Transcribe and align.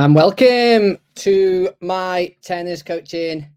And 0.00 0.14
welcome 0.14 0.96
to 1.16 1.74
my 1.82 2.34
tennis 2.40 2.82
coaching. 2.82 3.50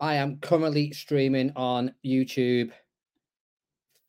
I 0.00 0.16
am 0.16 0.38
currently 0.38 0.90
streaming 0.90 1.52
on 1.54 1.94
YouTube, 2.04 2.72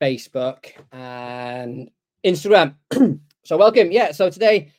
Facebook, 0.02 0.72
and 0.90 1.88
Instagram. 2.26 2.74
so, 3.44 3.56
welcome. 3.56 3.92
Yeah. 3.92 4.10
So, 4.10 4.28
today 4.28 4.72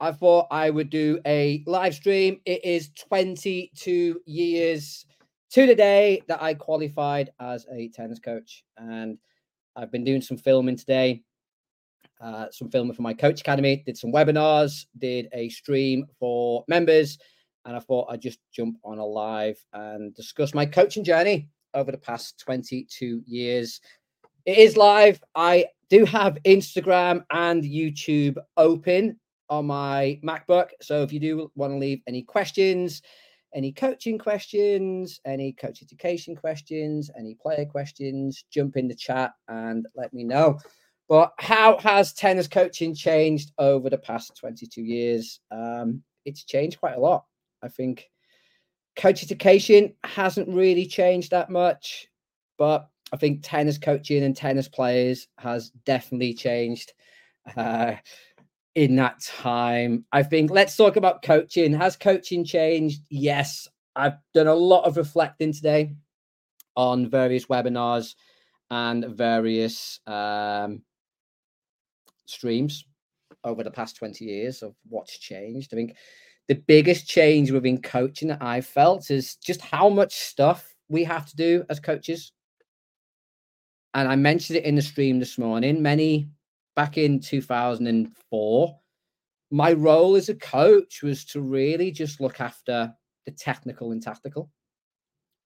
I 0.00 0.10
thought 0.10 0.48
I 0.50 0.70
would 0.70 0.90
do 0.90 1.20
a 1.24 1.62
live 1.68 1.94
stream. 1.94 2.40
It 2.46 2.64
is 2.64 2.90
22 2.96 4.22
years 4.26 5.06
to 5.50 5.66
the 5.66 5.74
day 5.74 6.22
that 6.28 6.42
I 6.42 6.54
qualified 6.54 7.30
as 7.40 7.66
a 7.70 7.88
tennis 7.88 8.18
coach. 8.18 8.64
And 8.76 9.18
I've 9.76 9.92
been 9.92 10.04
doing 10.04 10.22
some 10.22 10.36
filming 10.36 10.76
today, 10.76 11.22
uh, 12.20 12.46
some 12.50 12.70
filming 12.70 12.94
for 12.94 13.02
my 13.02 13.14
coach 13.14 13.40
academy, 13.40 13.82
did 13.84 13.96
some 13.96 14.12
webinars, 14.12 14.86
did 14.98 15.28
a 15.32 15.48
stream 15.48 16.06
for 16.18 16.64
members. 16.68 17.18
And 17.64 17.76
I 17.76 17.80
thought 17.80 18.08
I'd 18.10 18.20
just 18.20 18.40
jump 18.52 18.78
on 18.84 18.98
a 18.98 19.04
live 19.04 19.58
and 19.72 20.14
discuss 20.14 20.54
my 20.54 20.66
coaching 20.66 21.04
journey 21.04 21.48
over 21.72 21.90
the 21.90 21.98
past 21.98 22.38
22 22.38 23.22
years. 23.26 23.80
It 24.44 24.58
is 24.58 24.76
live. 24.76 25.22
I 25.34 25.66
do 25.88 26.04
have 26.04 26.38
Instagram 26.44 27.24
and 27.30 27.62
YouTube 27.64 28.36
open 28.56 29.18
on 29.48 29.66
my 29.66 30.20
MacBook. 30.22 30.70
So 30.80 31.02
if 31.02 31.12
you 31.12 31.20
do 31.20 31.50
want 31.54 31.72
to 31.72 31.78
leave 31.78 32.00
any 32.06 32.22
questions, 32.22 33.02
any 33.54 33.72
coaching 33.72 34.18
questions, 34.18 35.20
any 35.24 35.52
coach 35.52 35.82
education 35.82 36.34
questions, 36.34 37.10
any 37.18 37.34
player 37.34 37.64
questions, 37.64 38.44
jump 38.50 38.76
in 38.76 38.88
the 38.88 38.94
chat 38.94 39.32
and 39.48 39.86
let 39.94 40.12
me 40.12 40.24
know. 40.24 40.58
But 41.08 41.32
how 41.38 41.78
has 41.78 42.12
tennis 42.12 42.48
coaching 42.48 42.94
changed 42.94 43.52
over 43.58 43.88
the 43.88 43.98
past 43.98 44.36
22 44.36 44.82
years? 44.82 45.40
Um, 45.50 46.02
it's 46.24 46.44
changed 46.44 46.80
quite 46.80 46.96
a 46.96 47.00
lot. 47.00 47.24
I 47.62 47.68
think 47.68 48.08
coach 48.96 49.22
education 49.22 49.94
hasn't 50.04 50.48
really 50.48 50.86
changed 50.86 51.30
that 51.30 51.50
much, 51.50 52.08
but 52.58 52.88
I 53.12 53.16
think 53.16 53.40
tennis 53.42 53.78
coaching 53.78 54.24
and 54.24 54.36
tennis 54.36 54.68
players 54.68 55.28
has 55.38 55.70
definitely 55.84 56.34
changed. 56.34 56.92
Uh, 57.56 57.96
in 58.74 58.96
that 58.96 59.20
time. 59.20 60.04
I 60.12 60.22
think 60.22 60.50
let's 60.50 60.76
talk 60.76 60.96
about 60.96 61.22
coaching. 61.22 61.72
Has 61.74 61.96
coaching 61.96 62.44
changed? 62.44 63.02
Yes. 63.10 63.68
I've 63.96 64.18
done 64.32 64.48
a 64.48 64.54
lot 64.54 64.84
of 64.84 64.96
reflecting 64.96 65.52
today 65.52 65.94
on 66.76 67.08
various 67.08 67.46
webinars 67.46 68.14
and 68.70 69.04
various 69.16 70.00
um, 70.06 70.82
streams 72.26 72.84
over 73.44 73.62
the 73.62 73.70
past 73.70 73.96
20 73.96 74.24
years 74.24 74.62
of 74.62 74.74
what's 74.88 75.18
changed. 75.18 75.72
I 75.72 75.76
think 75.76 75.96
the 76.48 76.56
biggest 76.56 77.08
change 77.08 77.50
within 77.50 77.80
coaching 77.80 78.28
that 78.28 78.42
I've 78.42 78.66
felt 78.66 79.10
is 79.10 79.36
just 79.36 79.60
how 79.60 79.88
much 79.88 80.14
stuff 80.14 80.74
we 80.88 81.04
have 81.04 81.26
to 81.26 81.36
do 81.36 81.64
as 81.70 81.78
coaches. 81.78 82.32
And 83.94 84.08
I 84.08 84.16
mentioned 84.16 84.56
it 84.56 84.64
in 84.64 84.74
the 84.74 84.82
stream 84.82 85.20
this 85.20 85.38
morning. 85.38 85.80
Many 85.80 86.28
back 86.76 86.98
in 86.98 87.20
2004, 87.20 88.80
my 89.50 89.72
role 89.72 90.16
as 90.16 90.28
a 90.28 90.34
coach 90.34 91.02
was 91.02 91.24
to 91.26 91.40
really 91.40 91.90
just 91.90 92.20
look 92.20 92.40
after 92.40 92.92
the 93.24 93.30
technical 93.32 93.92
and 93.92 94.02
tactical. 94.02 94.50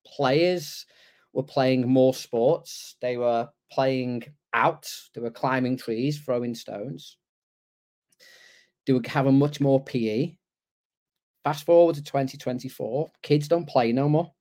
Players 0.06 0.86
were 1.32 1.42
playing 1.42 1.86
more 1.86 2.14
sports, 2.14 2.96
they 3.00 3.16
were 3.16 3.48
playing 3.70 4.24
out, 4.54 4.90
they 5.14 5.20
were 5.20 5.30
climbing 5.30 5.76
trees, 5.76 6.18
throwing 6.18 6.54
stones. 6.54 7.18
They 8.86 8.94
were 8.94 9.02
having 9.04 9.38
much 9.38 9.60
more 9.60 9.84
PE. 9.84 10.34
Fast 11.44 11.66
forward 11.66 11.96
to 11.96 12.02
2024, 12.02 13.10
kids 13.22 13.48
don't 13.48 13.68
play 13.68 13.92
no 13.92 14.08
more. 14.08 14.32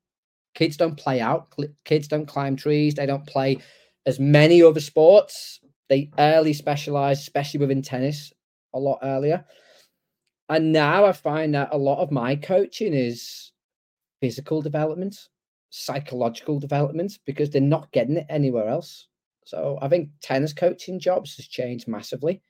Kids 0.55 0.77
don't 0.77 0.97
play 0.97 1.21
out. 1.21 1.53
Kids 1.85 2.07
don't 2.07 2.25
climb 2.25 2.55
trees. 2.55 2.95
They 2.95 3.05
don't 3.05 3.27
play 3.27 3.59
as 4.07 4.19
many 4.19 4.63
other 4.63 4.79
sports 4.79 5.59
they 5.89 6.11
early 6.19 6.53
specialized, 6.53 7.21
especially 7.21 7.59
within 7.59 7.81
tennis, 7.81 8.33
a 8.73 8.79
lot 8.79 8.99
earlier. 9.03 9.45
And 10.49 10.71
now 10.71 11.05
I 11.05 11.11
find 11.11 11.53
that 11.55 11.69
a 11.71 11.77
lot 11.77 11.99
of 11.99 12.11
my 12.11 12.35
coaching 12.35 12.93
is 12.93 13.51
physical 14.21 14.61
development, 14.61 15.17
psychological 15.69 16.59
development, 16.59 17.19
because 17.25 17.49
they're 17.49 17.61
not 17.61 17.91
getting 17.91 18.17
it 18.17 18.25
anywhere 18.29 18.67
else. 18.67 19.07
So 19.45 19.77
I 19.81 19.87
think 19.87 20.09
tennis 20.21 20.53
coaching 20.53 20.99
jobs 20.99 21.35
has 21.37 21.47
changed 21.47 21.87
massively. 21.87 22.41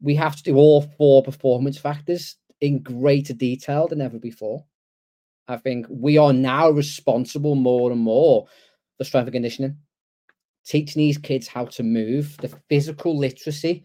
We 0.00 0.14
have 0.16 0.36
to 0.36 0.42
do 0.42 0.56
all 0.56 0.82
four 0.98 1.22
performance 1.22 1.78
factors 1.78 2.36
in 2.60 2.82
greater 2.82 3.34
detail 3.34 3.88
than 3.88 4.00
ever 4.00 4.18
before. 4.18 4.64
I 5.48 5.56
think 5.56 5.86
we 5.88 6.18
are 6.18 6.32
now 6.32 6.70
responsible 6.70 7.54
more 7.54 7.92
and 7.92 8.00
more 8.00 8.46
for 8.96 9.04
strength 9.04 9.26
and 9.26 9.34
conditioning 9.34 9.76
teaching 10.66 11.00
these 11.00 11.18
kids 11.18 11.46
how 11.46 11.64
to 11.66 11.82
move, 11.82 12.36
the 12.38 12.54
physical 12.68 13.16
literacy. 13.16 13.84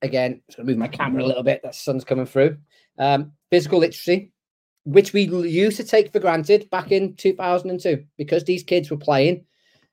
Again, 0.00 0.42
I'm 0.50 0.56
going 0.56 0.66
to 0.66 0.72
move 0.72 0.78
my 0.78 0.88
camera 0.88 1.22
a 1.22 1.26
little 1.26 1.42
bit. 1.42 1.60
That 1.62 1.74
sun's 1.74 2.04
coming 2.04 2.26
through. 2.26 2.56
Um, 2.98 3.32
physical 3.50 3.78
literacy, 3.78 4.32
which 4.84 5.12
we 5.12 5.22
used 5.22 5.76
to 5.76 5.84
take 5.84 6.12
for 6.12 6.18
granted 6.18 6.68
back 6.70 6.90
in 6.90 7.14
2002, 7.14 8.04
because 8.16 8.44
these 8.44 8.64
kids 8.64 8.90
were 8.90 8.96
playing 8.96 9.44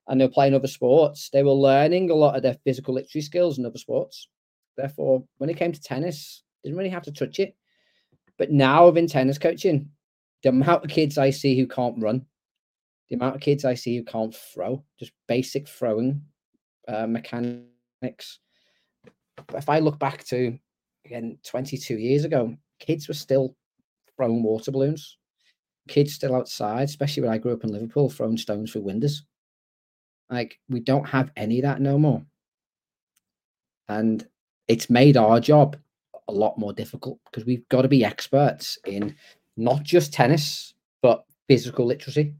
and 0.08 0.20
they 0.20 0.26
were 0.26 0.32
playing 0.32 0.56
other 0.56 0.68
sports. 0.68 1.30
They 1.32 1.44
were 1.44 1.52
learning 1.52 2.09
a 2.09 2.16
lot 2.16 2.36
of 2.36 2.42
their 2.42 2.58
physical 2.64 2.96
literacy 2.96 3.22
skills 3.22 3.59
in 3.59 3.66
other 3.66 3.78
sports. 3.78 4.28
Therefore, 4.78 5.24
when 5.38 5.50
it 5.50 5.58
came 5.58 5.72
to 5.72 5.82
tennis, 5.82 6.44
didn't 6.64 6.78
really 6.78 6.90
have 6.90 7.04
to 7.04 7.12
touch 7.12 7.40
it. 7.40 7.56
But 8.38 8.52
now, 8.52 8.88
within 8.88 9.08
tennis 9.08 9.38
coaching, 9.38 9.90
the 10.44 10.50
amount 10.50 10.86
of 10.86 10.90
kids 10.90 11.18
I 11.18 11.30
see 11.30 11.58
who 11.58 11.68
can't 11.68 12.02
run, 12.02 12.26
the 13.09 13.16
amount 13.16 13.36
of 13.36 13.42
kids 13.42 13.66
I 13.66 13.74
see 13.74 13.97
who 13.97 14.03
can't 14.03 14.36
throw, 14.36 14.84
just 15.00 15.12
basic 15.28 15.68
throwing 15.68 16.22
uh, 16.88 17.08
mechanics. 17.08 18.40
If 19.53 19.70
I 19.70 19.80
look 19.80 20.00
back 20.00 20.24
to 20.25 20.58
again 21.06 21.40
22 21.44 21.96
years 21.96 22.24
ago, 22.24 22.56
kids 22.80 23.08
were 23.08 23.14
still 23.14 23.56
throwing 24.16 24.44
water 24.44 24.72
balloons. 24.72 25.18
Kids 25.88 26.14
still 26.14 26.36
outside, 26.36 26.84
especially 26.84 27.24
when 27.24 27.31
I 27.31 27.40
grew 27.40 27.53
up 27.53 27.64
in 27.64 27.72
Liverpool, 27.72 28.09
throwing 28.09 28.38
stones 28.38 28.72
through 28.72 28.84
windows. 28.84 29.24
Like 30.30 30.59
we 30.70 30.80
don't 30.80 31.08
have 31.08 31.31
any 31.36 31.59
of 31.59 31.64
that 31.64 31.81
no 31.81 31.97
more. 31.97 32.24
And 33.88 34.28
it's 34.68 34.90
made 34.90 35.18
our 35.18 35.40
job 35.40 35.78
a 36.28 36.31
lot 36.31 36.59
more 36.59 36.74
difficult 36.74 37.18
because 37.26 37.46
we've 37.46 37.68
got 37.70 37.81
to 37.81 37.88
be 37.88 38.06
experts 38.06 38.78
in 38.86 39.16
not 39.58 39.81
just 39.81 40.14
tennis, 40.14 40.76
but 41.02 41.26
physical 41.47 41.88
literacy 41.88 42.36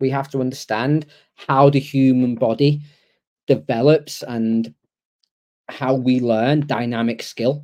we 0.00 0.10
have 0.10 0.28
to 0.30 0.40
understand 0.40 1.06
how 1.34 1.70
the 1.70 1.80
human 1.80 2.34
body 2.34 2.82
develops 3.46 4.22
and 4.22 4.74
how 5.68 5.94
we 5.94 6.20
learn 6.20 6.66
dynamic 6.66 7.22
skill. 7.22 7.62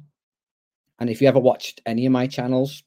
And 0.99 1.11
if 1.11 1.21
you 1.21 1.29
ever 1.29 1.41
watched 1.41 1.81
any 1.87 2.07
of 2.07 2.13
my 2.13 2.27
channels, 2.27 2.83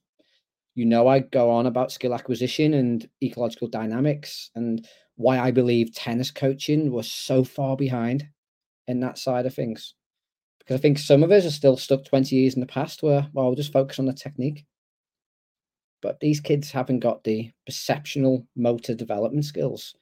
you 0.75 0.85
know 0.85 1.07
I 1.07 1.19
go 1.19 1.49
on 1.49 1.65
about 1.65 1.91
skill 1.91 2.13
acquisition 2.13 2.73
and 2.73 3.07
ecological 3.23 3.67
dynamics 3.67 4.51
and 4.55 4.87
why 5.15 5.39
I 5.39 5.51
believe 5.51 5.93
tennis 5.93 6.31
coaching 6.31 6.91
was 6.91 7.11
so 7.11 7.43
far 7.43 7.77
behind 7.77 8.27
in 8.87 8.99
that 8.99 9.17
side 9.17 9.45
of 9.45 9.53
things. 9.53 9.93
Because 10.59 10.79
I 10.79 10.81
think 10.81 10.97
some 10.97 11.23
of 11.23 11.31
us 11.31 11.45
are 11.45 11.51
still 11.51 11.77
stuck 11.77 12.03
20 12.05 12.35
years 12.35 12.55
in 12.55 12.59
the 12.59 12.65
past 12.67 13.03
where, 13.03 13.27
well, 13.33 13.47
we'll 13.47 13.55
just 13.55 13.71
focus 13.71 13.99
on 13.99 14.05
the 14.05 14.13
technique 14.13 14.65
but 16.05 16.19
these 16.19 16.39
kids 16.39 16.69
haven't 16.69 16.99
got 16.99 17.23
the 17.23 17.51
perceptual 17.65 18.45
motor 18.55 18.93
development 18.93 19.43
skills. 19.43 19.95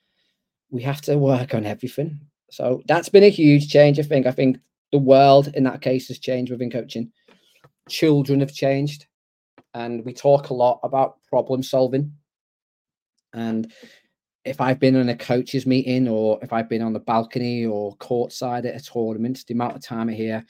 We 0.70 0.82
have 0.82 1.00
to 1.04 1.18
work 1.18 1.54
on 1.56 1.66
everything. 1.66 2.20
So 2.52 2.82
that's 2.90 3.08
been 3.08 3.24
a 3.24 3.30
huge 3.30 3.70
change. 3.70 4.02
I 4.02 4.04
think. 4.04 4.26
I 4.26 4.32
think 4.32 4.58
the 4.92 4.98
world 4.98 5.54
in 5.56 5.64
that 5.64 5.80
case 5.80 6.10
has 6.10 6.20
changed 6.20 6.52
within 6.52 6.70
coaching. 6.70 7.14
Children 7.88 8.42
have 8.42 8.54
changed, 8.54 9.06
and 9.74 10.04
we 10.04 10.12
talk 10.14 10.50
a 10.50 10.54
lot 10.54 10.82
about 10.84 11.24
problem 11.30 11.64
solving. 11.64 12.12
And 13.34 13.72
if 14.44 14.60
I've 14.60 14.80
been 14.80 14.98
in 14.98 15.08
a 15.08 15.16
coaches 15.16 15.66
meeting 15.66 16.10
or 16.10 16.38
if 16.42 16.52
I've 16.52 16.68
been 16.68 16.82
on 16.82 16.92
the 16.92 17.00
balcony 17.00 17.66
or 17.66 17.96
courtside 17.96 18.66
at 18.66 18.76
a 18.76 18.84
tournament, 18.84 19.46
the 19.48 19.54
amount 19.54 19.78
of 19.78 19.82
time 19.82 20.10
I 20.10 20.14
hear, 20.14 20.44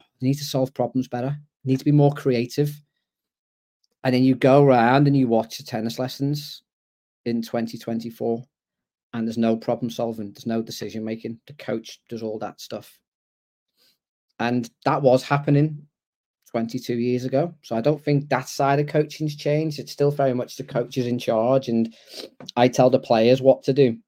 I 0.00 0.04
need 0.20 0.34
to 0.34 0.44
solve 0.44 0.74
problems 0.74 1.08
better, 1.08 1.28
I 1.28 1.64
need 1.64 1.78
to 1.78 1.84
be 1.86 1.92
more 1.92 2.12
creative 2.12 2.78
and 4.04 4.14
then 4.14 4.22
you 4.22 4.34
go 4.34 4.62
around 4.62 5.06
and 5.06 5.16
you 5.16 5.28
watch 5.28 5.58
the 5.58 5.64
tennis 5.64 5.98
lessons 5.98 6.62
in 7.24 7.42
2024 7.42 8.42
and 9.14 9.26
there's 9.26 9.38
no 9.38 9.56
problem 9.56 9.90
solving 9.90 10.32
there's 10.32 10.46
no 10.46 10.62
decision 10.62 11.04
making 11.04 11.38
the 11.46 11.52
coach 11.54 12.00
does 12.08 12.22
all 12.22 12.38
that 12.38 12.60
stuff. 12.60 12.98
And 14.40 14.70
that 14.84 15.02
was 15.02 15.24
happening 15.24 15.86
22 16.52 16.94
years 16.94 17.24
ago. 17.24 17.54
So 17.62 17.76
i 17.76 17.80
don't 17.80 18.02
think 18.02 18.28
that 18.28 18.48
side 18.48 18.78
of 18.80 18.86
coaching's 18.86 19.36
changed. 19.36 19.78
It's 19.78 19.92
still 19.92 20.10
very 20.10 20.34
much 20.34 20.56
the 20.56 20.64
coaches 20.64 21.06
in 21.06 21.18
charge 21.18 21.68
and 21.68 21.94
i 22.56 22.68
tell 22.68 22.90
the 22.90 22.98
players 22.98 23.42
what 23.42 23.62
to 23.64 23.72
do. 23.72 23.98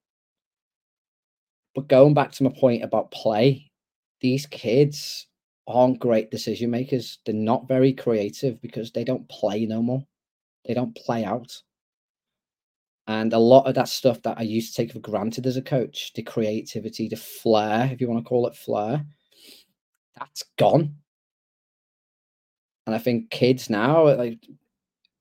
But 1.75 1.87
going 1.87 2.13
back 2.13 2.31
to 2.33 2.43
my 2.43 2.51
point 2.57 2.83
about 2.83 3.11
play, 3.11 3.71
these 4.19 4.45
kids 4.45 5.27
aren't 5.71 5.99
great 5.99 6.31
decision 6.31 6.71
makers. 6.71 7.19
They're 7.25 7.35
not 7.35 7.67
very 7.67 7.93
creative 7.93 8.61
because 8.61 8.91
they 8.91 9.03
don't 9.03 9.27
play 9.29 9.65
no 9.65 9.81
more. 9.81 10.05
They 10.65 10.73
don't 10.73 10.95
play 10.95 11.23
out. 11.23 11.61
And 13.07 13.33
a 13.33 13.39
lot 13.39 13.65
of 13.65 13.75
that 13.75 13.89
stuff 13.89 14.21
that 14.21 14.37
I 14.37 14.43
used 14.43 14.73
to 14.73 14.81
take 14.81 14.93
for 14.93 14.99
granted 14.99 15.45
as 15.45 15.57
a 15.57 15.61
coach, 15.61 16.13
the 16.13 16.23
creativity, 16.23 17.07
the 17.07 17.15
flair, 17.15 17.89
if 17.91 17.99
you 17.99 18.07
want 18.07 18.23
to 18.23 18.29
call 18.29 18.47
it 18.47 18.55
flair, 18.55 19.03
that's 20.17 20.43
gone. 20.57 20.95
And 22.85 22.95
I 22.95 22.99
think 22.99 23.29
kids 23.29 23.69
now, 23.69 24.15
like 24.15 24.39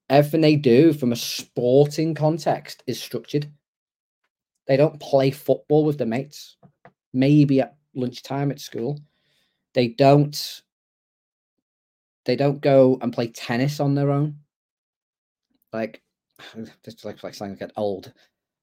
everything 0.09 0.41
they 0.41 0.57
do 0.57 0.93
from 0.93 1.13
a 1.13 1.17
sporting 1.17 2.15
context 2.15 2.83
is 2.87 3.01
structured. 3.01 3.51
They 4.67 4.77
don't 4.77 5.01
play 5.01 5.31
football 5.31 5.85
with 5.85 5.99
their 5.99 6.07
mates, 6.07 6.57
maybe 7.13 7.61
at 7.61 7.77
lunchtime 7.95 8.51
at 8.51 8.61
school. 8.61 9.01
They 9.75 9.89
don't 9.89 10.63
they 12.25 12.37
don't 12.37 12.61
go 12.61 12.99
and 13.01 13.13
play 13.13 13.29
tennis 13.29 13.81
on 13.81 13.95
their 13.95 14.11
own. 14.11 14.37
Like 15.73 16.03
just 16.85 17.05
like 17.05 17.23
like 17.23 17.35
saying 17.35 17.53
like 17.53 17.61
an 17.63 17.73
old 17.77 18.13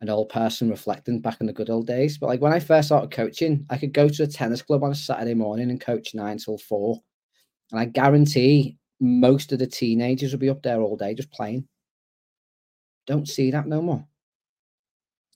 an 0.02 0.10
old 0.10 0.30
person 0.30 0.70
reflecting 0.70 1.20
back 1.20 1.42
in 1.42 1.48
the 1.48 1.54
good 1.54 1.70
old 1.70 1.88
days. 1.88 2.18
But 2.18 2.28
like 2.28 2.42
when 2.42 2.54
I 2.54 2.60
first 2.60 2.90
started 2.90 3.12
coaching, 3.12 3.66
I 3.70 3.78
could 3.78 3.94
go 3.94 4.08
to 4.08 4.24
a 4.24 4.28
tennis 4.28 4.62
club 4.62 4.84
on 4.84 4.92
a 4.92 4.96
Saturday 4.96 5.34
morning 5.34 5.72
and 5.72 5.82
coach 5.82 6.14
nine 6.14 6.38
till 6.38 6.58
four. 6.58 7.02
And 7.72 7.80
I 7.80 7.86
guarantee 7.86 8.78
most 9.00 9.52
of 9.52 9.60
the 9.60 9.68
teenagers 9.68 10.32
will 10.32 10.40
be 10.40 10.50
up 10.50 10.62
there 10.62 10.82
all 10.82 10.98
day 10.98 11.14
just 11.16 11.32
playing. 11.32 11.68
Don't 13.08 13.28
see 13.28 13.52
that 13.52 13.68
no 13.68 13.82
more. 13.82 14.06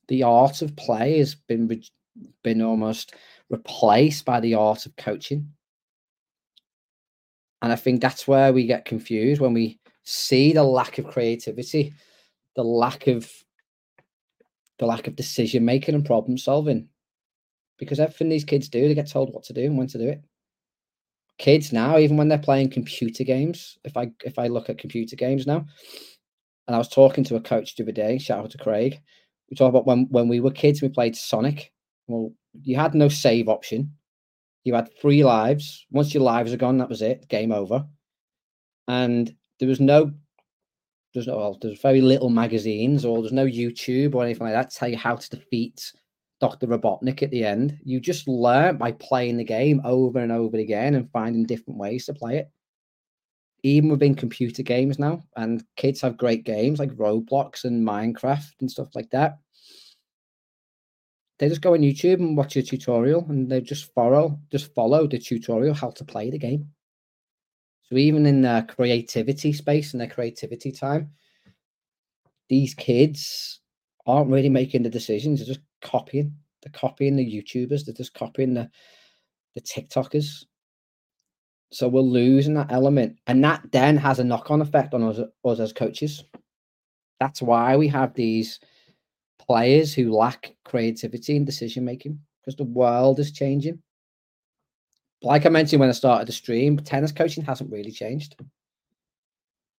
The 0.09 0.23
art 0.23 0.61
of 0.61 0.75
play 0.75 1.19
has 1.19 1.35
been 1.35 1.81
been 2.43 2.61
almost 2.61 3.15
replaced 3.49 4.25
by 4.25 4.39
the 4.41 4.55
art 4.55 4.85
of 4.85 4.95
coaching. 4.95 5.53
And 7.61 7.71
I 7.71 7.75
think 7.75 8.01
that's 8.01 8.27
where 8.27 8.53
we 8.53 8.65
get 8.65 8.85
confused 8.85 9.41
when 9.41 9.53
we 9.53 9.79
see 10.03 10.53
the 10.53 10.63
lack 10.63 10.97
of 10.97 11.07
creativity, 11.07 11.93
the 12.55 12.63
lack 12.63 13.07
of 13.07 13.31
the 14.79 14.85
lack 14.85 15.07
of 15.07 15.15
decision 15.15 15.63
making 15.63 15.93
and 15.93 16.05
problem 16.05 16.37
solving. 16.37 16.89
Because 17.77 17.99
everything 17.99 18.29
these 18.29 18.43
kids 18.45 18.67
do, 18.67 18.87
they 18.87 18.95
get 18.95 19.09
told 19.09 19.33
what 19.33 19.43
to 19.45 19.53
do 19.53 19.65
and 19.65 19.77
when 19.77 19.87
to 19.87 19.97
do 19.97 20.09
it 20.09 20.21
kids 21.41 21.73
now, 21.73 21.97
even 21.97 22.17
when 22.17 22.27
they're 22.27 22.37
playing 22.37 22.69
computer 22.69 23.23
games, 23.23 23.77
if 23.83 23.97
I 23.97 24.11
if 24.23 24.37
I 24.37 24.47
look 24.47 24.69
at 24.69 24.77
computer 24.77 25.15
games 25.15 25.47
now, 25.47 25.65
and 26.67 26.75
I 26.75 26.77
was 26.77 26.87
talking 26.87 27.23
to 27.25 27.35
a 27.35 27.41
coach 27.41 27.75
the 27.75 27.83
other 27.83 27.91
day, 27.91 28.19
shout 28.19 28.43
out 28.43 28.51
to 28.51 28.57
Craig. 28.59 29.01
We 29.49 29.57
talked 29.57 29.69
about 29.69 29.87
when 29.87 30.07
when 30.11 30.27
we 30.27 30.39
were 30.39 30.51
kids, 30.51 30.81
we 30.81 30.89
played 30.89 31.15
Sonic. 31.15 31.73
Well, 32.07 32.31
you 32.61 32.75
had 32.77 32.93
no 32.93 33.09
save 33.09 33.49
option. 33.49 33.93
You 34.63 34.75
had 34.75 34.89
three 35.01 35.23
lives. 35.23 35.85
Once 35.91 36.13
your 36.13 36.23
lives 36.23 36.53
are 36.53 36.57
gone, 36.57 36.77
that 36.77 36.89
was 36.89 37.01
it. 37.01 37.27
Game 37.27 37.51
over. 37.51 37.85
And 38.87 39.33
there 39.59 39.69
was 39.69 39.79
no 39.79 40.11
there's 41.13 41.27
no 41.27 41.37
well, 41.37 41.57
there's 41.61 41.81
very 41.81 42.01
little 42.01 42.29
magazines 42.29 43.03
or 43.03 43.21
there's 43.21 43.33
no 43.33 43.45
YouTube 43.45 44.15
or 44.15 44.23
anything 44.23 44.45
like 44.45 44.53
that 44.53 44.69
to 44.69 44.77
tell 44.77 44.89
you 44.89 44.97
how 44.97 45.15
to 45.15 45.29
defeat 45.29 45.91
Dr. 46.39 46.67
Robotnik 46.67 47.21
at 47.21 47.31
the 47.31 47.45
end. 47.45 47.77
You 47.83 47.99
just 47.99 48.27
learn 48.27 48.77
by 48.77 48.93
playing 48.93 49.37
the 49.37 49.43
game 49.43 49.81
over 49.83 50.19
and 50.19 50.31
over 50.31 50.57
again 50.57 50.95
and 50.95 51.11
finding 51.11 51.45
different 51.45 51.79
ways 51.79 52.05
to 52.05 52.13
play 52.13 52.37
it. 52.37 52.51
Even 53.63 53.89
within 53.89 54.15
computer 54.15 54.63
games 54.63 54.97
now, 54.97 55.21
and 55.35 55.63
kids 55.75 56.01
have 56.01 56.17
great 56.17 56.45
games 56.45 56.79
like 56.79 56.89
Roblox 56.95 57.63
and 57.63 57.87
Minecraft 57.87 58.53
and 58.59 58.71
stuff 58.71 58.87
like 58.95 59.11
that. 59.11 59.37
They 61.41 61.49
just 61.49 61.61
go 61.61 61.73
on 61.73 61.79
YouTube 61.79 62.19
and 62.19 62.37
watch 62.37 62.55
a 62.55 62.61
tutorial 62.61 63.25
and 63.27 63.51
they 63.51 63.61
just 63.61 63.91
follow 63.95 64.39
just 64.51 64.75
follow 64.75 65.07
the 65.07 65.17
tutorial 65.17 65.73
how 65.73 65.89
to 65.89 66.05
play 66.05 66.29
the 66.29 66.37
game. 66.37 66.69
So 67.89 67.97
even 67.97 68.27
in 68.27 68.43
their 68.43 68.61
creativity 68.61 69.51
space 69.51 69.93
and 69.93 70.01
their 70.01 70.07
creativity 70.07 70.71
time, 70.71 71.09
these 72.47 72.75
kids 72.75 73.59
aren't 74.05 74.29
really 74.29 74.49
making 74.49 74.83
the 74.83 74.89
decisions, 74.91 75.39
they're 75.39 75.47
just 75.47 75.65
copying. 75.81 76.35
They're 76.61 76.79
copying 76.79 77.15
the 77.15 77.25
YouTubers. 77.25 77.85
They're 77.85 77.95
just 77.95 78.13
copying 78.13 78.53
the 78.53 78.69
the 79.55 79.61
TikTokers. 79.61 80.45
So 81.71 81.87
we're 81.87 82.01
losing 82.01 82.53
that 82.53 82.71
element, 82.71 83.17
and 83.25 83.43
that 83.43 83.63
then 83.71 83.97
has 83.97 84.19
a 84.19 84.23
knock 84.23 84.51
on 84.51 84.61
effect 84.61 84.93
on 84.93 85.01
us, 85.01 85.19
us 85.43 85.59
as 85.59 85.73
coaches. 85.73 86.23
That's 87.19 87.41
why 87.41 87.77
we 87.77 87.87
have 87.87 88.13
these 88.13 88.59
players 89.47 89.93
who 89.93 90.13
lack 90.13 90.53
creativity 90.65 91.37
and 91.37 91.45
decision 91.45 91.85
making 91.85 92.19
because 92.41 92.55
the 92.55 92.63
world 92.63 93.19
is 93.19 93.31
changing. 93.31 93.81
Like 95.21 95.45
I 95.45 95.49
mentioned 95.49 95.79
when 95.79 95.89
I 95.89 95.93
started 95.93 96.27
the 96.27 96.33
stream, 96.33 96.77
tennis 96.79 97.11
coaching 97.11 97.43
hasn't 97.43 97.71
really 97.71 97.91
changed. 97.91 98.35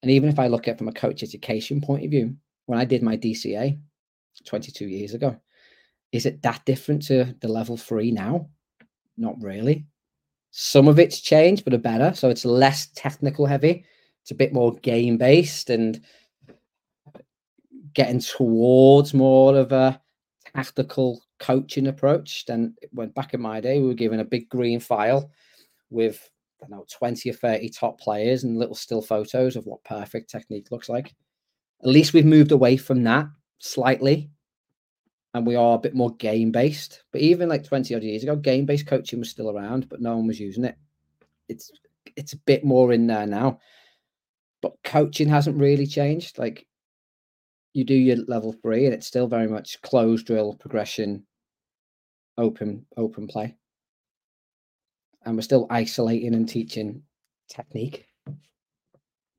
And 0.03 0.11
even 0.11 0.29
if 0.29 0.39
I 0.39 0.47
look 0.47 0.69
at 0.69 0.75
it 0.75 0.79
from 0.79 0.89
a 0.89 0.93
coach 0.93 1.23
education 1.23 1.81
point 1.81 2.05
of 2.05 2.11
view, 2.11 2.37
when 2.67 2.79
I 2.79 2.85
did 2.85 3.03
my 3.03 3.17
DCA 3.17 3.79
22 4.45 4.87
years 4.87 5.15
ago, 5.15 5.37
is 6.13 6.27
it 6.27 6.43
that 6.43 6.65
different 6.65 7.03
to 7.07 7.35
the 7.41 7.49
level 7.49 7.77
three 7.77 8.11
now? 8.11 8.49
Not 9.17 9.41
really. 9.41 9.87
Some 10.51 10.87
of 10.87 10.99
it's 10.99 11.21
changed, 11.21 11.65
but 11.65 11.75
a 11.75 11.79
better. 11.79 12.15
So 12.15 12.29
it's 12.29 12.45
less 12.45 12.89
technical 12.95 13.47
heavy. 13.47 13.85
It's 14.23 14.31
a 14.31 14.37
bit 14.37 14.53
more 14.53 14.75
game 14.77 15.17
based 15.17 15.71
and 15.71 16.01
getting 17.95 18.21
towards 18.21 19.15
more 19.15 19.57
of 19.57 19.73
a 19.73 20.01
tactical 20.55 21.23
coaching 21.39 21.89
approach. 21.89 22.47
Then 22.47 22.75
when 22.93 23.11
back 23.11 23.35
in 23.35 23.41
my 23.41 23.61
day, 23.61 23.79
we 23.79 23.89
were 23.89 23.95
given 23.95 24.21
a 24.21 24.25
big 24.25 24.49
green 24.49 24.81
file 24.81 25.31
with 25.91 26.29
I 26.63 26.67
don't 26.69 26.79
know 26.79 26.87
20 26.91 27.29
or 27.31 27.35
30 27.35 27.69
top 27.71 28.01
players 28.01 28.45
and 28.45 28.59
little 28.59 28.75
still 28.75 29.03
photos 29.03 29.57
of 29.57 29.67
what 29.67 29.83
perfect 29.85 30.31
technique 30.31 30.71
looks 30.71 30.89
like. 30.89 31.15
At 31.83 31.89
least 31.89 32.13
we've 32.13 32.25
moved 32.25 32.53
away 32.53 32.77
from 32.77 33.03
that 33.05 33.27
slightly 33.59 34.31
and 35.35 35.47
we 35.47 35.57
are 35.57 35.75
a 35.75 35.81
bit 35.81 35.95
more 35.95 36.15
game 36.17 36.53
based. 36.53 37.03
But 37.11 37.23
even 37.23 37.49
like 37.49 37.65
20 37.65 37.95
odd 37.95 38.03
years 38.03 38.23
ago, 38.23 38.37
game 38.37 38.67
based 38.67 38.87
coaching 38.87 39.19
was 39.19 39.31
still 39.31 39.51
around, 39.51 39.89
but 39.89 40.01
no 40.01 40.17
one 40.17 40.27
was 40.27 40.39
using 40.39 40.65
it. 40.65 40.77
It's 41.49 41.71
it's 42.17 42.35
a 42.35 42.39
bit 42.39 42.65
more 42.65 42.93
in 42.93 43.07
there 43.07 43.27
now. 43.27 43.59
But 44.61 44.75
coaching 44.85 45.29
hasn't 45.29 45.59
really 45.59 45.87
changed. 45.87 46.39
Like 46.39 46.67
you 47.73 47.85
do 47.85 47.95
your 47.95 48.17
level 48.29 48.53
three 48.53 48.85
and 48.85 48.95
it's 48.95 49.07
still 49.07 49.27
very 49.27 49.49
much 49.49 49.81
closed 49.83 50.27
drill 50.27 50.55
progression, 50.55 51.27
open, 52.39 52.87
open 52.97 53.27
play. 53.27 53.55
And 55.25 55.37
we're 55.37 55.43
still 55.43 55.67
isolating 55.71 56.35
and 56.35 56.49
teaching 56.49 57.03
technique. 57.49 58.07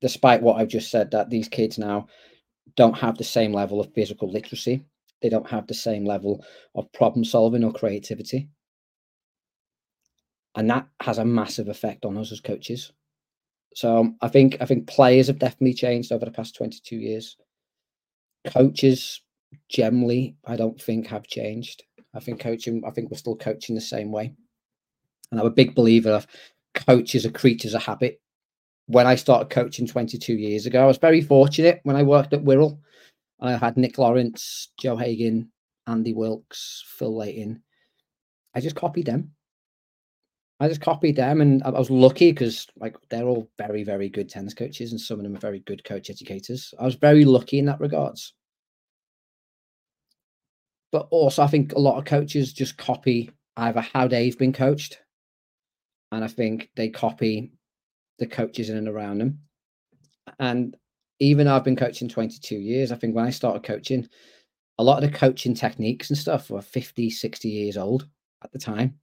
Despite 0.02 0.42
what 0.42 0.58
I've 0.58 0.68
just 0.68 0.92
said, 0.92 1.12
that 1.12 1.30
these 1.30 1.48
kids 1.48 1.78
now 1.78 2.08
don't 2.76 2.98
have 2.98 3.18
the 3.18 3.24
same 3.24 3.54
level 3.54 3.80
of 3.80 3.94
physical 3.94 4.30
literacy 4.32 4.84
they 5.24 5.30
don't 5.30 5.50
have 5.50 5.66
the 5.66 5.74
same 5.74 6.06
level 6.06 6.46
of 6.76 6.92
problem 6.92 7.24
solving 7.24 7.64
or 7.64 7.72
creativity. 7.72 8.50
And 10.56 10.70
that 10.70 10.88
has 11.00 11.18
a 11.18 11.26
massive 11.26 11.70
effect 11.70 12.06
on 12.06 12.18
us 12.18 12.32
as 12.32 12.42
coaches. 12.42 12.92
So 13.74 14.14
I 14.22 14.28
think 14.28 14.58
I 14.60 14.66
think 14.66 14.86
players 14.86 15.28
have 15.28 15.40
definitely 15.40 15.74
changed 15.74 16.12
over 16.12 16.26
the 16.26 16.32
past 16.32 16.56
22 16.56 16.98
years. 16.98 17.38
Coaches 18.46 19.22
generally, 19.70 20.36
I 20.46 20.56
don't 20.56 20.82
think 20.82 21.08
have 21.08 21.28
changed. 21.28 21.84
I 22.14 22.20
think 22.20 22.40
coaching, 22.40 22.84
I 22.86 22.92
think 22.92 23.10
we're 23.10 23.18
still 23.18 23.36
coaching 23.36 23.76
the 23.76 23.82
same 23.82 24.12
way. 24.12 24.34
And 25.32 25.40
I'm 25.40 25.48
a 25.48 25.52
big 25.52 25.74
believer 25.74 26.12
of 26.12 26.28
coaches 26.74 27.26
are 27.26 27.32
creatures 27.32 27.74
of 27.74 27.84
habit. 27.84 28.22
When 28.88 29.08
I 29.08 29.16
started 29.16 29.50
coaching 29.50 29.88
22 29.88 30.34
years 30.34 30.66
ago, 30.66 30.84
I 30.84 30.88
was 30.88 30.98
very 30.98 31.22
fortunate 31.22 31.80
when 31.84 31.96
I 31.96 32.04
worked 32.04 32.34
at 32.34 32.44
Wirral 32.44 32.78
I 33.44 33.58
had 33.58 33.76
Nick 33.76 33.98
Lawrence, 33.98 34.70
Joe 34.80 34.96
Hagan, 34.96 35.52
Andy 35.86 36.14
Wilkes, 36.14 36.84
Phil 36.98 37.14
Layton. 37.14 37.62
I 38.56 38.62
just 38.62 38.78
copied 38.78 39.08
them. 39.08 39.32
I 40.60 40.68
just 40.68 40.82
copied 40.82 41.16
them, 41.16 41.42
and 41.42 41.64
I 41.64 41.70
was 41.72 41.90
lucky 41.90 42.32
because 42.32 42.68
like 42.78 42.96
they're 43.10 43.28
all 43.28 43.50
very, 43.58 43.84
very 43.84 44.10
good 44.10 44.30
tennis 44.30 44.54
coaches, 44.54 44.92
and 44.92 45.02
some 45.02 45.20
of 45.20 45.24
them 45.24 45.36
are 45.36 45.40
very 45.40 45.60
good 45.60 45.84
coach 45.84 46.10
educators. 46.10 46.74
I 46.80 46.86
was 46.86 46.96
very 46.96 47.26
lucky 47.26 47.60
in 47.60 47.66
that 47.66 47.80
regards. 47.80 48.34
But 50.92 51.08
also, 51.10 51.44
I 51.44 51.48
think 51.48 51.74
a 51.74 51.80
lot 51.80 51.98
of 51.98 52.06
coaches 52.06 52.54
just 52.54 52.78
copy 52.78 53.32
either 53.58 53.82
how 53.82 54.08
they've 54.08 54.38
been 54.38 54.54
coached, 54.54 55.00
and 56.12 56.24
I 56.24 56.28
think 56.28 56.70
they 56.76 56.90
copy 56.90 57.52
the 58.20 58.28
coaches 58.28 58.70
in 58.70 58.78
and 58.78 58.88
around 58.88 59.18
them. 59.20 59.40
And 60.40 60.78
even 61.20 61.48
I've 61.48 61.64
been 61.64 61.76
coaching 61.76 62.08
22 62.08 62.56
years, 62.56 62.92
I 62.92 62.96
think 62.96 63.16
when 63.16 63.26
I 63.26 63.32
started 63.32 63.64
coaching, 63.64 64.08
a 64.78 64.84
lot 64.84 65.04
of 65.04 65.12
the 65.12 65.18
coaching 65.18 65.54
techniques 65.54 66.10
and 66.10 66.18
stuff 66.18 66.50
were 66.50 66.62
50, 66.62 67.10
60 67.10 67.50
years 67.50 67.78
old 67.78 68.08
at 68.44 68.52
the 68.52 68.60
time. 68.60 69.00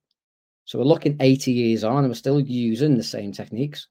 So 0.71 0.79
we're 0.79 0.85
looking 0.85 1.17
80 1.19 1.51
years 1.51 1.83
on 1.83 1.99
and 1.99 2.07
we're 2.07 2.15
still 2.15 2.39
using 2.39 2.97
the 2.97 3.03
same 3.03 3.33
techniques. 3.33 3.89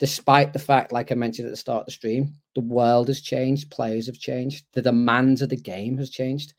Despite 0.00 0.52
the 0.52 0.58
fact, 0.58 0.90
like 0.90 1.12
I 1.12 1.14
mentioned 1.14 1.46
at 1.46 1.52
the 1.52 1.56
start 1.56 1.82
of 1.82 1.86
the 1.86 1.92
stream, 1.92 2.34
the 2.56 2.62
world 2.62 3.06
has 3.06 3.20
changed, 3.20 3.70
players 3.70 4.06
have 4.06 4.18
changed, 4.18 4.64
the 4.72 4.82
demands 4.82 5.40
of 5.40 5.50
the 5.50 5.56
game 5.56 5.96
has 5.98 6.10
changed. 6.10 6.54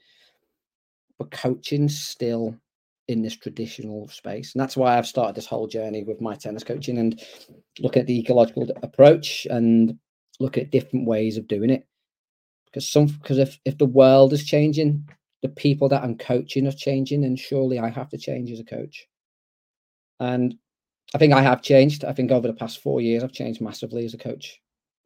but 1.19 1.31
coaching 1.31 1.89
still 1.89 2.55
in 3.09 3.21
this 3.21 3.35
traditional 3.35 4.07
space. 4.07 4.55
And 4.55 4.61
that's 4.61 4.77
why 4.77 4.97
I've 4.97 5.05
started 5.05 5.35
this 5.35 5.47
whole 5.47 5.67
journey 5.67 6.05
with 6.05 6.21
my 6.21 6.35
tennis 6.35 6.63
coaching 6.63 6.97
and 6.97 7.21
look 7.79 7.97
at 7.97 8.07
the 8.07 8.17
ecological 8.17 8.71
approach 8.83 9.45
and 9.49 9.99
look 10.39 10.57
at 10.57 10.71
different 10.71 11.07
ways 11.07 11.35
of 11.35 11.49
doing 11.49 11.71
it. 11.71 11.85
Because 12.67 12.87
some 12.87 13.07
because 13.07 13.37
if, 13.37 13.59
if 13.65 13.77
the 13.77 13.85
world 13.85 14.31
is 14.31 14.45
changing, 14.45 15.09
the 15.43 15.49
people 15.49 15.89
that 15.89 16.03
I'm 16.03 16.17
coaching 16.17 16.65
are 16.65 16.71
changing, 16.71 17.25
and 17.25 17.37
surely 17.37 17.77
I 17.77 17.89
have 17.89 18.09
to 18.09 18.17
change 18.17 18.49
as 18.49 18.59
a 18.59 18.63
coach. 18.63 19.07
And 20.19 20.55
I 21.13 21.17
think 21.19 21.33
I 21.33 21.41
have 21.41 21.61
changed. 21.61 22.05
I 22.05 22.13
think 22.13 22.31
over 22.31 22.47
the 22.47 22.53
past 22.53 22.81
four 22.81 23.01
years, 23.01 23.23
I've 23.23 23.33
changed 23.33 23.61
massively 23.61 24.05
as 24.05 24.13
a 24.13 24.17
coach. 24.17 24.59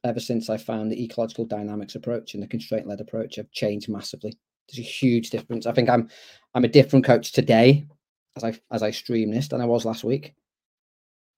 Ever 0.06 0.20
since 0.20 0.50
I 0.50 0.58
found 0.58 0.91
the 0.91 1.03
ecological 1.03 1.44
dynamics 1.44 1.96
approach 1.96 2.36
and 2.36 2.41
the 2.41 2.48
constraint 2.48 2.88
led 2.88 3.01
approach, 3.01 3.39
I've 3.39 3.51
changed 3.51 3.89
massively. 3.89 4.38
There's 4.70 4.86
a 4.86 4.89
huge 4.89 5.32
difference. 5.32 5.65
I 5.65 5.74
think 5.74 5.89
I'm 5.89 6.08
I'm 6.53 6.63
a 6.63 6.70
different 6.70 7.03
coach 7.03 7.34
today 7.34 7.88
as 8.36 8.44
I 8.44 8.53
as 8.72 8.84
I 8.84 8.91
stream 8.91 9.32
this 9.32 9.48
than 9.48 9.60
I 9.60 9.65
was 9.65 9.86
last 9.86 10.03
week 10.03 10.36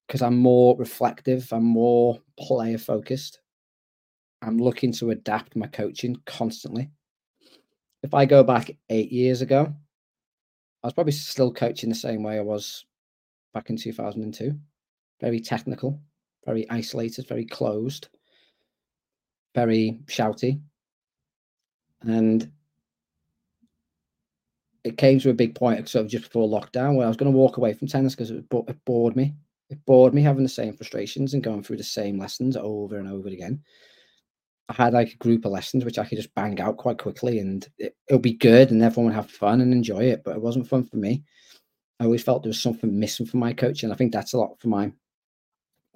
because 0.08 0.22
I'm 0.22 0.38
more 0.38 0.76
reflective. 0.78 1.48
I'm 1.54 1.64
more 1.64 2.20
player 2.38 2.78
focused. 2.78 3.40
I'm 4.42 4.58
looking 4.58 4.92
to 4.94 5.12
adapt 5.12 5.56
my 5.56 5.68
coaching 5.68 6.18
constantly. 6.26 6.90
If 8.04 8.14
I 8.14 8.26
go 8.26 8.44
back 8.44 8.72
eight 8.90 9.12
years 9.12 9.42
ago, 9.42 9.74
I 10.84 10.88
was 10.88 10.94
probably 10.94 11.12
still 11.12 11.52
coaching 11.52 11.90
the 11.90 11.96
same 11.96 12.24
way 12.24 12.38
I 12.38 12.42
was 12.42 12.86
back 13.54 13.70
in 13.70 13.78
2002. 13.78 14.58
Very 15.20 15.42
technical, 15.42 16.00
very 16.46 16.70
isolated, 16.70 17.28
very 17.28 17.46
closed, 17.46 18.08
very 19.54 20.00
shouty. 20.06 20.62
And 22.02 22.50
it 24.86 24.98
came 24.98 25.20
to 25.20 25.30
a 25.30 25.34
big 25.34 25.56
point 25.56 25.90
sort 25.90 26.06
of 26.06 26.12
just 26.12 26.26
before 26.26 26.48
lockdown 26.48 26.96
where 26.96 27.06
I 27.06 27.10
was 27.10 27.18
going 27.18 27.32
to 27.32 27.38
walk 27.38 27.58
away 27.58 27.74
from 27.74 27.88
tennis 27.88 28.16
because 28.16 28.32
it, 28.32 28.46
it 28.52 28.86
bored 28.86 29.16
me. 29.18 29.36
It 29.70 29.86
bored 29.86 30.14
me 30.14 30.22
having 30.22 30.44
the 30.44 30.50
same 30.50 30.74
frustrations 30.74 31.34
and 31.34 31.44
going 31.44 31.64
through 31.64 31.78
the 31.78 31.84
same 31.84 32.18
lessons 32.18 32.56
over 32.56 32.98
and 32.98 33.08
over 33.08 33.28
again. 33.28 33.62
I 34.70 34.74
had 34.74 34.94
like 34.94 35.14
a 35.14 35.18
group 35.18 35.46
of 35.46 35.52
lessons 35.52 35.84
which 35.84 35.98
I 35.98 36.06
could 36.06 36.18
just 36.18 36.34
bang 36.36 36.62
out 36.62 36.78
quite 36.78 37.00
quickly 37.00 37.40
and 37.40 37.68
it, 37.80 37.96
will 38.10 38.20
be 38.20 38.34
good 38.34 38.70
and 38.70 38.84
everyone 38.84 39.12
would 39.12 39.16
have 39.16 39.32
fun 39.32 39.62
and 39.62 39.74
enjoy 39.74 40.04
it, 40.04 40.22
but 40.24 40.36
it 40.36 40.42
wasn't 40.42 40.68
fun 40.68 40.86
for 40.86 40.98
me. 40.98 41.24
I 42.00 42.06
always 42.06 42.24
felt 42.24 42.44
there 42.44 42.50
was 42.50 42.62
something 42.62 42.98
missing 42.98 43.26
from 43.26 43.40
my 43.40 43.52
coaching. 43.52 43.92
I 43.92 43.96
think 43.96 44.14
that's 44.14 44.34
a 44.34 44.38
lot 44.38 44.60
for 44.60 44.68
my 44.68 44.92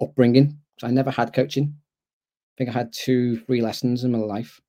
upbringing. 0.02 0.58
So 0.78 0.88
I 0.88 0.90
never 0.90 1.12
had 1.12 1.32
coaching. 1.32 1.72
I 1.76 2.54
think 2.58 2.70
I 2.70 2.72
had 2.72 2.92
two, 2.92 3.38
three 3.40 3.62
lessons 3.62 4.02
in 4.02 4.10
my 4.10 4.18
life. 4.18 4.60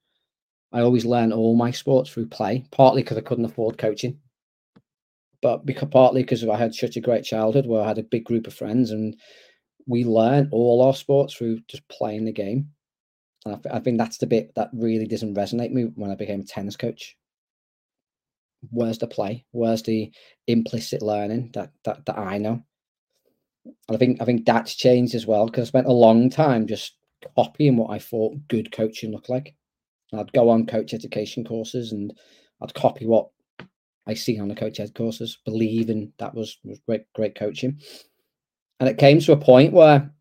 I 0.72 0.82
always 0.82 1.06
learned 1.06 1.34
all 1.34 1.56
my 1.56 1.72
sports 1.72 2.12
through 2.12 2.28
play, 2.28 2.64
partly 2.72 3.02
because 3.02 3.18
I 3.18 3.22
couldn't 3.22 3.46
afford 3.46 3.78
coaching, 3.78 4.20
but 5.42 5.66
because 5.66 5.90
partly 5.90 6.22
because 6.22 6.48
I 6.48 6.58
had 6.58 6.76
such 6.76 6.96
a 6.96 7.02
great 7.02 7.24
childhood 7.24 7.66
where 7.66 7.82
I 7.82 7.88
had 7.88 7.98
a 7.98 8.04
big 8.04 8.24
group 8.24 8.46
of 8.46 8.54
friends 8.54 8.92
and 8.92 9.16
we 9.88 10.04
learned 10.04 10.50
all 10.52 10.82
our 10.82 10.94
sports 10.94 11.34
through 11.34 11.60
just 11.68 11.88
playing 11.88 12.26
the 12.26 12.32
game. 12.32 12.70
And 13.46 13.60
I, 13.72 13.80
think 13.80 13.98
that's 13.98 14.18
the 14.18 14.28
bit 14.28 14.54
that 14.56 14.70
really 14.74 15.06
doesn't 15.06 15.36
resonate 15.36 15.72
me 15.72 15.84
when 15.96 16.10
I 16.10 16.16
became 16.16 16.42
a 16.42 16.44
tennis 16.44 16.76
coach. 16.76 17.16
Where's 18.72 18.98
the 18.98 19.08
play? 19.08 19.46
Where's 19.52 19.84
the 19.84 20.12
implicit 20.48 21.04
learning 21.04 21.52
that 21.54 21.72
that, 21.84 22.06
that 22.08 22.18
I 22.18 22.40
know? 22.40 22.64
And 23.66 23.96
I 23.96 23.98
think 23.98 24.22
I 24.22 24.26
think 24.26 24.46
that's 24.46 24.76
changed 24.76 25.14
as 25.14 25.28
well 25.28 25.46
because 25.46 25.68
I 25.68 25.70
spent 25.70 25.88
a 25.88 25.94
long 25.94 26.30
time 26.30 26.66
just 26.66 26.98
copying 27.36 27.78
what 27.78 27.92
I 27.92 28.00
thought 28.00 28.48
good 28.48 28.72
coaching 28.72 29.12
looked 29.12 29.30
like. 29.30 29.56
I'd 30.14 30.34
go 30.34 30.50
on 30.50 30.66
coach 30.66 30.94
education 30.94 31.44
courses 31.44 31.92
and 31.92 32.14
I'd 32.62 32.74
copy 32.74 33.06
what 33.06 33.30
I 34.08 34.14
see 34.14 34.40
on 34.40 34.48
the 34.48 34.56
coach 34.56 34.80
ed 34.80 34.94
courses, 34.94 35.40
believing 35.46 36.14
that 36.20 36.34
was, 36.34 36.58
was 36.64 36.80
great, 36.88 37.12
great 37.14 37.36
coaching. 37.36 37.80
And 38.80 38.88
it 38.90 38.98
came 38.98 39.20
to 39.20 39.32
a 39.32 39.38
point 39.38 39.74
where 39.74 40.12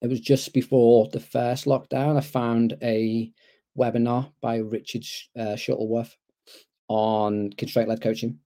it 0.00 0.08
was 0.08 0.20
just 0.20 0.52
before 0.52 1.08
the 1.12 1.20
first 1.20 1.64
lockdown. 1.64 2.16
I 2.16 2.20
found 2.20 2.76
a 2.82 3.32
webinar 3.76 4.32
by 4.40 4.56
Richard 4.56 5.04
uh, 5.38 5.56
Shuttleworth 5.56 6.16
on 6.88 7.50
constraint 7.50 7.88
led 7.88 8.00
coaching. 8.00 8.38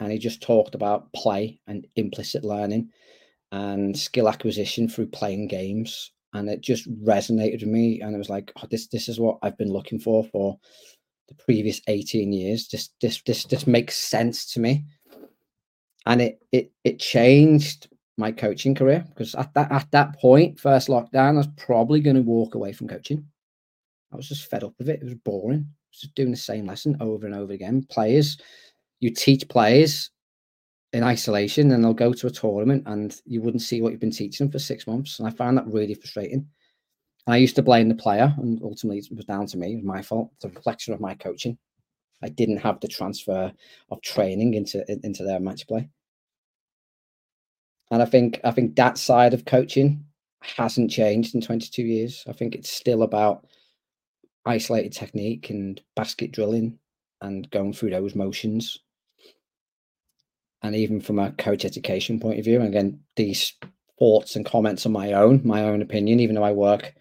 And 0.00 0.12
he 0.12 0.18
just 0.18 0.42
talked 0.42 0.74
about 0.74 1.12
play 1.14 1.58
and 1.66 1.86
implicit 1.96 2.44
learning 2.44 2.90
and 3.52 3.96
skill 3.96 4.28
acquisition 4.28 4.88
through 4.88 5.06
playing 5.06 5.48
games 5.48 6.12
and 6.34 6.48
it 6.48 6.60
just 6.60 6.92
resonated 7.04 7.60
with 7.60 7.70
me 7.70 8.00
and 8.00 8.14
it 8.14 8.18
was 8.18 8.28
like 8.28 8.52
oh, 8.56 8.66
this 8.70 8.88
this 8.88 9.08
is 9.08 9.20
what 9.20 9.38
i've 9.42 9.56
been 9.56 9.72
looking 9.72 9.98
for 9.98 10.24
for 10.24 10.58
the 11.28 11.34
previous 11.34 11.80
18 11.86 12.32
years 12.32 12.68
this 12.68 12.90
this 13.00 13.22
this 13.26 13.44
this 13.44 13.66
makes 13.66 13.96
sense 13.96 14.52
to 14.52 14.60
me 14.60 14.84
and 16.06 16.20
it 16.20 16.38
it 16.52 16.72
it 16.84 16.98
changed 16.98 17.88
my 18.16 18.32
coaching 18.32 18.74
career 18.74 19.04
because 19.10 19.34
at 19.34 19.52
that 19.54 19.70
at 19.70 19.90
that 19.90 20.18
point 20.18 20.58
first 20.58 20.88
lockdown 20.88 21.34
i 21.34 21.38
was 21.38 21.48
probably 21.56 22.00
going 22.00 22.16
to 22.16 22.22
walk 22.22 22.54
away 22.54 22.72
from 22.72 22.88
coaching 22.88 23.24
i 24.12 24.16
was 24.16 24.28
just 24.28 24.48
fed 24.50 24.64
up 24.64 24.74
of 24.80 24.88
it 24.88 25.00
it 25.00 25.04
was 25.04 25.14
boring 25.14 25.66
just 25.92 26.14
doing 26.14 26.30
the 26.30 26.36
same 26.36 26.66
lesson 26.66 26.96
over 27.00 27.26
and 27.26 27.34
over 27.34 27.52
again 27.52 27.84
players 27.90 28.38
you 29.00 29.10
teach 29.10 29.46
players 29.48 30.10
in 30.92 31.02
isolation 31.02 31.70
and 31.72 31.84
they'll 31.84 31.94
go 31.94 32.12
to 32.12 32.26
a 32.26 32.30
tournament 32.30 32.82
and 32.86 33.20
you 33.26 33.42
wouldn't 33.42 33.62
see 33.62 33.82
what 33.82 33.92
you've 33.92 34.00
been 34.00 34.10
teaching 34.10 34.46
them 34.46 34.52
for 34.52 34.58
six 34.58 34.86
months. 34.86 35.18
And 35.18 35.28
I 35.28 35.30
found 35.30 35.58
that 35.58 35.66
really 35.66 35.94
frustrating. 35.94 36.46
And 37.26 37.34
I 37.34 37.36
used 37.36 37.56
to 37.56 37.62
blame 37.62 37.88
the 37.88 37.94
player, 37.94 38.32
and 38.38 38.60
ultimately 38.62 38.98
it 38.98 39.14
was 39.14 39.24
down 39.24 39.46
to 39.48 39.58
me. 39.58 39.72
It 39.72 39.76
was 39.76 39.84
my 39.84 40.00
fault. 40.00 40.30
A 40.44 40.48
reflection 40.48 40.94
of 40.94 41.00
my 41.00 41.14
coaching. 41.14 41.58
I 42.22 42.28
didn't 42.28 42.58
have 42.58 42.80
the 42.80 42.88
transfer 42.88 43.52
of 43.90 44.00
training 44.00 44.54
into 44.54 44.84
into 45.04 45.24
their 45.24 45.40
match 45.40 45.66
play. 45.66 45.90
And 47.90 48.02
I 48.02 48.04
think 48.04 48.40
I 48.44 48.50
think 48.50 48.76
that 48.76 48.98
side 48.98 49.34
of 49.34 49.44
coaching 49.44 50.04
hasn't 50.42 50.90
changed 50.90 51.34
in 51.34 51.40
22 51.40 51.82
years. 51.82 52.24
I 52.28 52.32
think 52.32 52.54
it's 52.54 52.70
still 52.70 53.02
about 53.02 53.46
isolated 54.44 54.92
technique 54.92 55.50
and 55.50 55.80
basket 55.94 56.32
drilling 56.32 56.78
and 57.20 57.50
going 57.50 57.72
through 57.72 57.90
those 57.90 58.14
motions 58.14 58.78
and 60.62 60.74
even 60.74 61.00
from 61.00 61.18
a 61.18 61.32
coach 61.32 61.64
education 61.64 62.20
point 62.20 62.38
of 62.38 62.44
view. 62.44 62.60
And 62.60 62.68
again, 62.68 63.00
these 63.16 63.52
thoughts 63.98 64.36
and 64.36 64.44
comments 64.44 64.86
are 64.86 64.90
my 64.90 65.12
own, 65.12 65.40
my 65.44 65.64
own 65.64 65.82
opinion, 65.82 66.20
even 66.20 66.34
though 66.34 66.44
I 66.44 66.52
work, 66.52 66.94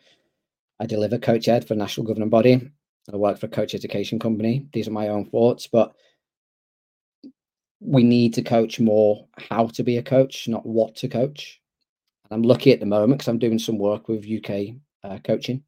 I 0.80 0.86
deliver 0.86 1.18
coach 1.18 1.48
ed 1.48 1.68
for 1.68 1.75
national 1.75 2.08
governing 2.08 2.30
body. 2.30 2.72
I 3.12 3.15
work 3.15 3.38
for 3.38 3.46
a 3.46 3.50
coach 3.50 3.75
education 3.75 4.20
company. 4.20 4.68
These 4.74 4.88
are 4.88 4.92
my 4.92 5.10
own 5.10 5.25
thoughts, 5.25 5.68
but 5.68 5.94
we 7.86 8.04
need 8.04 8.34
to 8.36 8.42
coach 8.42 8.80
more 8.80 9.27
how 9.50 9.68
to 9.68 9.84
be 9.84 9.98
a 9.98 10.04
coach, 10.04 10.48
not 10.48 10.65
what 10.65 10.96
to 10.98 11.08
coach. 11.08 11.62
And 12.24 12.36
I'm 12.36 12.44
lucky 12.44 12.72
at 12.72 12.80
the 12.80 12.86
moment 12.86 13.20
because 13.20 13.27
I'm 13.27 13.39
doing 13.39 13.60
some 13.60 13.77
work 13.77 14.08
with 14.08 14.25
UK 14.25 14.75
uh, 15.04 15.20
coaching. 15.24 15.63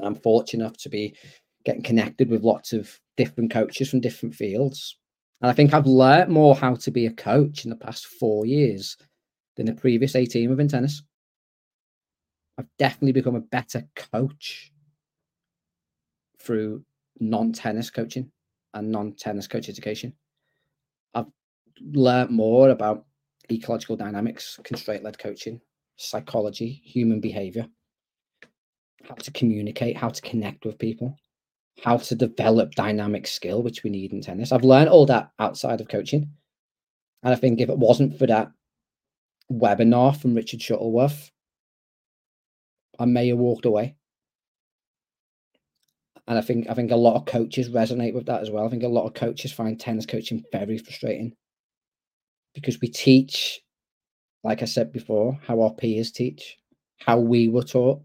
I'm 0.00 0.14
fortunate 0.14 0.62
enough 0.64 0.76
to 0.78 0.88
be 0.88 1.16
getting 1.64 1.82
connected 1.82 2.30
with 2.30 2.42
lots 2.42 2.72
of 2.72 2.98
different 3.16 3.50
coaches 3.50 3.90
from 3.90 4.00
different 4.00 4.34
fields 4.34 4.96
and 5.40 5.50
I 5.50 5.54
think 5.54 5.72
I've 5.72 5.86
learnt 5.86 6.30
more 6.30 6.54
how 6.54 6.74
to 6.74 6.90
be 6.90 7.06
a 7.06 7.12
coach 7.12 7.64
in 7.64 7.70
the 7.70 7.76
past 7.76 8.06
four 8.06 8.44
years 8.44 8.96
than 9.56 9.66
the 9.66 9.74
previous 9.74 10.14
18 10.14 10.50
within 10.50 10.68
tennis. 10.68 11.02
I've 12.58 12.68
definitely 12.78 13.12
become 13.12 13.36
a 13.36 13.40
better 13.40 13.84
coach 14.12 14.70
through 16.38 16.84
non 17.20 17.52
tennis 17.52 17.90
coaching 17.90 18.30
and 18.74 18.92
non 18.92 19.14
tennis 19.14 19.46
coach 19.46 19.68
education. 19.68 20.12
I've 21.92 22.30
more 22.30 22.70
about 22.70 23.06
ecological 23.50 23.96
dynamics, 23.96 24.58
constraint 24.64 25.04
led 25.04 25.18
coaching, 25.18 25.60
psychology, 25.96 26.80
human 26.84 27.20
behavior, 27.20 27.66
how 29.02 29.14
to 29.14 29.30
communicate, 29.32 29.96
how 29.96 30.08
to 30.08 30.22
connect 30.22 30.64
with 30.64 30.78
people 30.78 31.16
how 31.82 31.96
to 31.96 32.14
develop 32.14 32.74
dynamic 32.74 33.26
skill, 33.26 33.62
which 33.62 33.82
we 33.82 33.90
need 33.90 34.12
in 34.12 34.20
tennis. 34.20 34.52
I've 34.52 34.64
learned 34.64 34.88
all 34.88 35.06
that 35.06 35.30
outside 35.38 35.80
of 35.80 35.88
coaching. 35.88 36.30
And 37.22 37.32
I 37.32 37.36
think 37.36 37.60
if 37.60 37.68
it 37.68 37.78
wasn't 37.78 38.18
for 38.18 38.26
that 38.26 38.50
webinar 39.50 40.16
from 40.16 40.34
Richard 40.34 40.60
Shuttleworth, 40.60 41.30
I 42.98 43.06
may 43.06 43.28
have 43.28 43.38
walked 43.38 43.64
away. 43.64 43.96
And 46.28 46.38
I 46.38 46.42
think 46.42 46.68
I 46.68 46.74
think 46.74 46.92
a 46.92 46.96
lot 46.96 47.16
of 47.16 47.26
coaches 47.26 47.70
resonate 47.70 48.14
with 48.14 48.26
that 48.26 48.42
as 48.42 48.50
well. 48.50 48.66
I 48.66 48.70
think 48.70 48.84
a 48.84 48.88
lot 48.88 49.06
of 49.06 49.14
coaches 49.14 49.52
find 49.52 49.80
tennis 49.80 50.06
coaching 50.06 50.44
very 50.52 50.78
frustrating 50.78 51.34
because 52.54 52.80
we 52.80 52.88
teach, 52.88 53.60
like 54.44 54.62
I 54.62 54.66
said 54.66 54.92
before, 54.92 55.38
how 55.46 55.60
our 55.62 55.72
peers 55.72 56.10
teach, 56.10 56.58
how 56.98 57.18
we 57.18 57.48
were 57.48 57.62
taught 57.62 58.02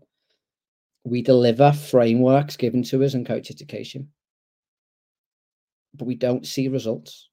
we 1.05 1.21
deliver 1.21 1.71
frameworks 1.71 2.57
given 2.57 2.81
to 2.81 3.03
us 3.03 3.13
in 3.13 3.23
coach 3.23 3.51
education, 3.51 4.09
but 5.93 6.05
we 6.05 6.15
don't 6.15 6.47
see 6.47 6.67
results. 6.67 7.29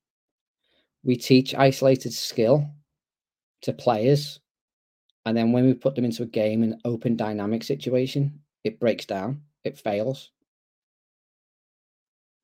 We 1.03 1.17
teach 1.17 1.55
isolated 1.55 2.13
skill 2.13 2.69
to 3.63 3.73
players, 3.73 4.41
and 5.25 5.37
then 5.37 5.53
when 5.53 5.65
we 5.65 5.73
put 5.73 5.95
them 5.95 6.05
into 6.05 6.23
a 6.23 6.27
game 6.27 6.63
in 6.63 6.81
open 6.85 7.17
dynamic 7.17 7.65
situation, 7.65 8.41
it 8.63 8.79
breaks 8.79 9.07
down, 9.07 9.41
it 9.65 9.79
fails, 9.79 10.31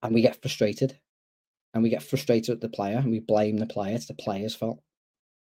and 0.02 0.14
we 0.14 0.22
get 0.22 0.40
frustrated. 0.40 0.98
And 1.74 1.82
we 1.82 1.90
get 1.90 2.02
frustrated 2.02 2.54
at 2.54 2.60
the 2.60 2.68
player 2.68 2.98
and 2.98 3.10
we 3.10 3.20
blame 3.20 3.56
the 3.56 3.66
player. 3.66 3.94
It's 3.94 4.06
the 4.06 4.14
player's 4.14 4.54
fault. 4.54 4.80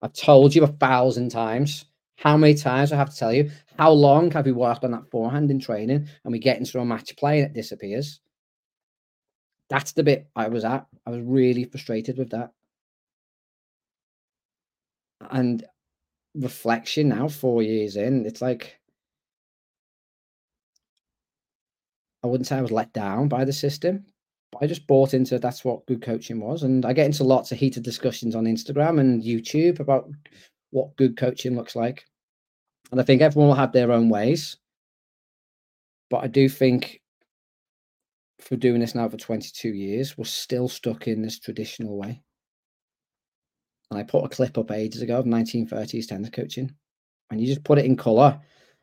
I've 0.03 0.13
told 0.13 0.55
you 0.55 0.65
a 0.65 0.69
thousand 0.69 1.31
times. 1.31 1.87
How 2.17 2.37
many 2.37 2.55
times 2.55 2.93
I 2.93 2.97
have 2.97 3.11
to 3.11 3.17
tell 3.17 3.33
you? 3.33 3.51
How 3.79 3.91
long 3.91 4.31
have 4.31 4.47
we 4.47 4.53
worked 4.53 4.85
on 4.85 4.93
that 4.93 5.11
forehand 5.11 5.51
in 5.51 5.59
training 5.59 6.09
and 6.25 6.33
we 6.33 6.39
get 6.39 6.59
into 6.59 6.79
a 6.79 6.85
match 6.85 7.17
play 7.17 7.41
and 7.41 7.51
it 7.51 7.55
disappears? 7.55 8.21
That's 9.69 9.93
the 9.93 10.03
bit 10.03 10.29
I 10.37 10.49
was 10.49 10.65
at. 10.65 10.87
I 11.07 11.11
was 11.11 11.21
really 11.23 11.65
frustrated 11.65 12.19
with 12.19 12.31
that. 12.31 12.53
And 15.31 15.65
reflection 16.35 17.09
now, 17.09 17.29
four 17.29 17.63
years 17.63 17.97
in, 17.97 18.27
it's 18.27 18.43
like 18.43 18.79
I 22.23 22.27
wouldn't 22.27 22.47
say 22.47 22.57
I 22.57 22.63
was 22.63 22.73
let 22.73 22.93
down 22.93 23.29
by 23.29 23.45
the 23.45 23.53
system, 23.53 24.07
I 24.61 24.67
just 24.67 24.87
bought 24.87 25.15
into 25.15 25.39
that's 25.39 25.65
what 25.65 25.87
good 25.87 26.03
coaching 26.03 26.41
was. 26.41 26.63
And 26.63 26.85
I 26.85 26.93
get 26.93 27.07
into 27.07 27.25
lots 27.25 27.53
of 27.53 27.59
heated 27.59 27.83
discussions 27.83 28.35
on 28.35 28.45
Instagram 28.45 29.01
and 29.01 29.23
YouTube 29.23 29.81
about 29.81 30.09
what 30.71 30.97
good 30.97 31.17
coaching 31.17 31.57
looks 31.57 31.77
like. 31.77 32.05
And 32.91 33.01
I 33.01 33.05
think 33.05 33.23
everyone 33.23 33.49
will 33.49 33.57
have 33.57 33.73
their 33.73 33.93
own 33.93 34.09
ways. 34.09 34.57
But 36.11 36.25
I 36.25 36.27
do 36.27 36.49
think 36.49 37.01
for 38.41 38.57
doing 38.57 38.81
this 38.81 38.95
now 38.95 39.09
for 39.09 39.17
22 39.17 39.71
years, 39.71 40.19
we're 40.19 40.25
still 40.25 40.69
stuck 40.69 41.09
in 41.09 41.23
this 41.23 41.39
traditional 41.39 41.97
way. 41.97 42.23
And 43.91 43.99
I 43.99 44.03
put 44.03 44.25
a 44.25 44.29
clip 44.29 44.59
up 44.59 44.71
ages 44.71 45.03
ago 45.03 45.19
of 45.19 45.25
1930s 45.25 46.07
tennis 46.07 46.31
coaching. 46.31 46.75
And 47.31 47.41
you 47.41 47.47
just 47.47 47.65
put 47.65 47.79
it 47.79 47.87
in 47.87 47.97
colour, 47.97 48.39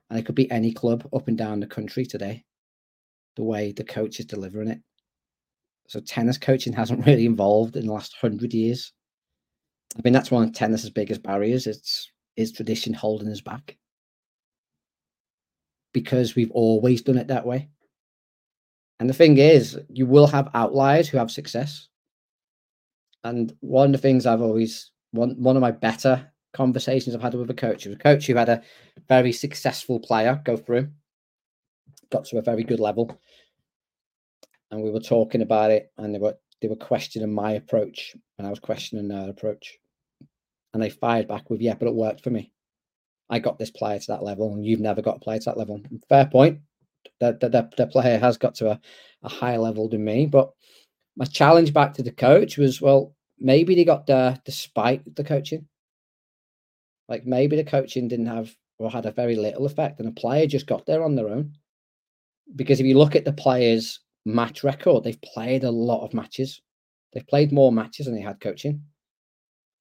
and 0.09 0.19
it 0.19 0.25
could 0.25 0.35
be 0.35 0.49
any 0.49 0.73
club 0.73 1.07
up 1.13 1.27
and 1.27 1.37
down 1.37 1.59
the 1.59 1.67
country 1.67 2.05
today, 2.05 2.43
the 3.35 3.43
way 3.43 3.71
the 3.71 3.83
coach 3.83 4.19
is 4.19 4.25
delivering 4.25 4.69
it. 4.69 4.81
So 5.91 5.99
tennis 5.99 6.37
coaching 6.37 6.71
hasn't 6.71 7.05
really 7.05 7.25
evolved 7.25 7.75
in 7.75 7.85
the 7.85 7.91
last 7.91 8.15
hundred 8.15 8.53
years. 8.53 8.93
I 9.97 9.99
mean, 10.05 10.13
that's 10.13 10.31
one 10.31 10.45
of 10.45 10.53
tennis's 10.53 10.89
biggest 10.89 11.21
barriers. 11.21 11.67
It's 11.67 12.09
is 12.37 12.53
tradition 12.53 12.93
holding 12.93 13.27
us 13.27 13.41
back 13.41 13.75
because 15.93 16.33
we've 16.33 16.51
always 16.51 17.01
done 17.01 17.17
it 17.17 17.27
that 17.27 17.45
way. 17.45 17.67
And 19.01 19.09
the 19.09 19.13
thing 19.13 19.37
is, 19.37 19.77
you 19.89 20.05
will 20.05 20.27
have 20.27 20.49
outliers 20.53 21.09
who 21.09 21.17
have 21.17 21.29
success. 21.29 21.89
And 23.25 23.53
one 23.59 23.87
of 23.87 23.91
the 23.91 23.97
things 23.97 24.25
I've 24.25 24.41
always 24.41 24.91
one 25.11 25.31
one 25.43 25.57
of 25.57 25.61
my 25.61 25.71
better 25.71 26.25
conversations 26.53 27.13
I've 27.13 27.21
had 27.21 27.33
with 27.33 27.49
a 27.49 27.53
coach 27.53 27.85
a 27.85 27.97
coach 27.97 28.27
who 28.27 28.35
had 28.35 28.47
a 28.47 28.61
very 29.09 29.33
successful 29.33 29.99
player 29.99 30.41
go 30.45 30.55
through, 30.55 30.87
got 32.11 32.23
to 32.25 32.37
a 32.37 32.41
very 32.41 32.63
good 32.63 32.79
level. 32.79 33.19
And 34.71 34.81
we 34.81 34.89
were 34.89 34.99
talking 35.01 35.41
about 35.41 35.71
it, 35.71 35.91
and 35.97 36.15
they 36.15 36.19
were 36.19 36.35
they 36.61 36.67
were 36.67 36.75
questioning 36.75 37.33
my 37.33 37.53
approach, 37.53 38.15
and 38.37 38.47
I 38.47 38.49
was 38.49 38.59
questioning 38.59 39.07
their 39.07 39.29
approach. 39.29 39.77
And 40.73 40.81
they 40.81 40.89
fired 40.89 41.27
back 41.27 41.49
with, 41.49 41.61
"Yeah, 41.61 41.75
but 41.75 41.87
it 41.87 41.95
worked 41.95 42.23
for 42.23 42.29
me. 42.29 42.51
I 43.29 43.39
got 43.39 43.59
this 43.59 43.71
player 43.71 43.99
to 43.99 44.07
that 44.07 44.23
level, 44.23 44.53
and 44.53 44.65
you've 44.65 44.79
never 44.79 45.01
got 45.01 45.17
a 45.17 45.19
player 45.19 45.39
to 45.39 45.45
that 45.45 45.57
level." 45.57 45.81
Fair 46.09 46.25
point 46.25 46.61
the, 47.19 47.37
the, 47.39 47.69
the 47.77 47.87
player 47.87 48.17
has 48.17 48.37
got 48.37 48.55
to 48.55 48.71
a, 48.71 48.79
a 49.23 49.29
higher 49.29 49.57
level 49.57 49.89
than 49.89 50.03
me. 50.03 50.25
But 50.25 50.51
my 51.15 51.25
challenge 51.25 51.73
back 51.73 51.93
to 51.95 52.03
the 52.03 52.11
coach 52.11 52.57
was, 52.57 52.81
well, 52.81 53.15
maybe 53.39 53.75
they 53.75 53.85
got 53.85 54.07
there 54.07 54.39
despite 54.45 55.15
the 55.15 55.23
coaching. 55.23 55.67
Like 57.07 57.25
maybe 57.25 57.55
the 57.55 57.63
coaching 57.63 58.07
didn't 58.07 58.27
have 58.27 58.55
or 58.77 58.89
had 58.89 59.05
a 59.05 59.11
very 59.11 59.35
little 59.35 59.65
effect, 59.65 59.99
and 59.99 60.09
a 60.09 60.11
player 60.11 60.47
just 60.47 60.65
got 60.65 60.85
there 60.85 61.03
on 61.03 61.15
their 61.15 61.29
own. 61.29 61.53
Because 62.55 62.79
if 62.79 62.85
you 62.85 62.97
look 62.97 63.15
at 63.15 63.25
the 63.25 63.33
players' 63.33 63.99
match 64.25 64.63
record, 64.63 65.03
they've 65.03 65.21
played 65.21 65.63
a 65.63 65.71
lot 65.71 66.05
of 66.05 66.13
matches. 66.13 66.61
They've 67.13 67.27
played 67.27 67.51
more 67.51 67.71
matches 67.71 68.05
than 68.05 68.15
they 68.15 68.21
had 68.21 68.39
coaching. 68.39 68.83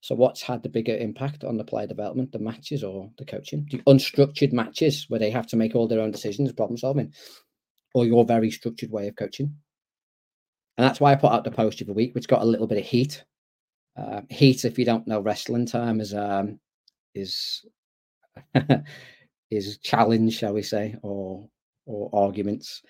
So 0.02 0.14
what's 0.14 0.40
had 0.40 0.62
the 0.62 0.68
bigger 0.68 0.96
impact 0.96 1.44
on 1.44 1.58
the 1.58 1.64
player 1.64 1.86
development, 1.86 2.32
the 2.32 2.38
matches 2.38 2.82
or 2.82 3.10
the 3.18 3.24
coaching? 3.24 3.68
The 3.70 3.78
unstructured 3.80 4.52
matches 4.52 5.06
where 5.08 5.20
they 5.20 5.30
have 5.30 5.46
to 5.48 5.56
make 5.56 5.74
all 5.74 5.86
their 5.86 6.00
own 6.00 6.10
decisions, 6.10 6.52
problem 6.52 6.78
solving, 6.78 7.12
or 7.94 8.06
your 8.06 8.24
very 8.24 8.50
structured 8.50 8.90
way 8.90 9.08
of 9.08 9.16
coaching. 9.16 9.54
And 10.78 10.86
that's 10.86 11.00
why 11.00 11.12
I 11.12 11.16
put 11.16 11.32
out 11.32 11.44
the 11.44 11.50
post 11.50 11.82
of 11.82 11.86
the 11.86 11.92
week, 11.92 12.14
which 12.14 12.28
got 12.28 12.40
a 12.40 12.46
little 12.46 12.66
bit 12.66 12.78
of 12.78 12.84
heat. 12.84 13.22
Uh, 13.96 14.22
heat, 14.30 14.64
if 14.64 14.78
you 14.78 14.86
don't 14.86 15.06
know 15.06 15.20
wrestling 15.20 15.66
term, 15.66 16.00
is 16.00 16.14
um, 16.14 16.58
is 17.14 17.66
is 19.50 19.78
challenge, 19.78 20.38
shall 20.38 20.54
we 20.54 20.62
say, 20.62 20.96
or 21.02 21.46
or 21.84 22.08
arguments. 22.14 22.82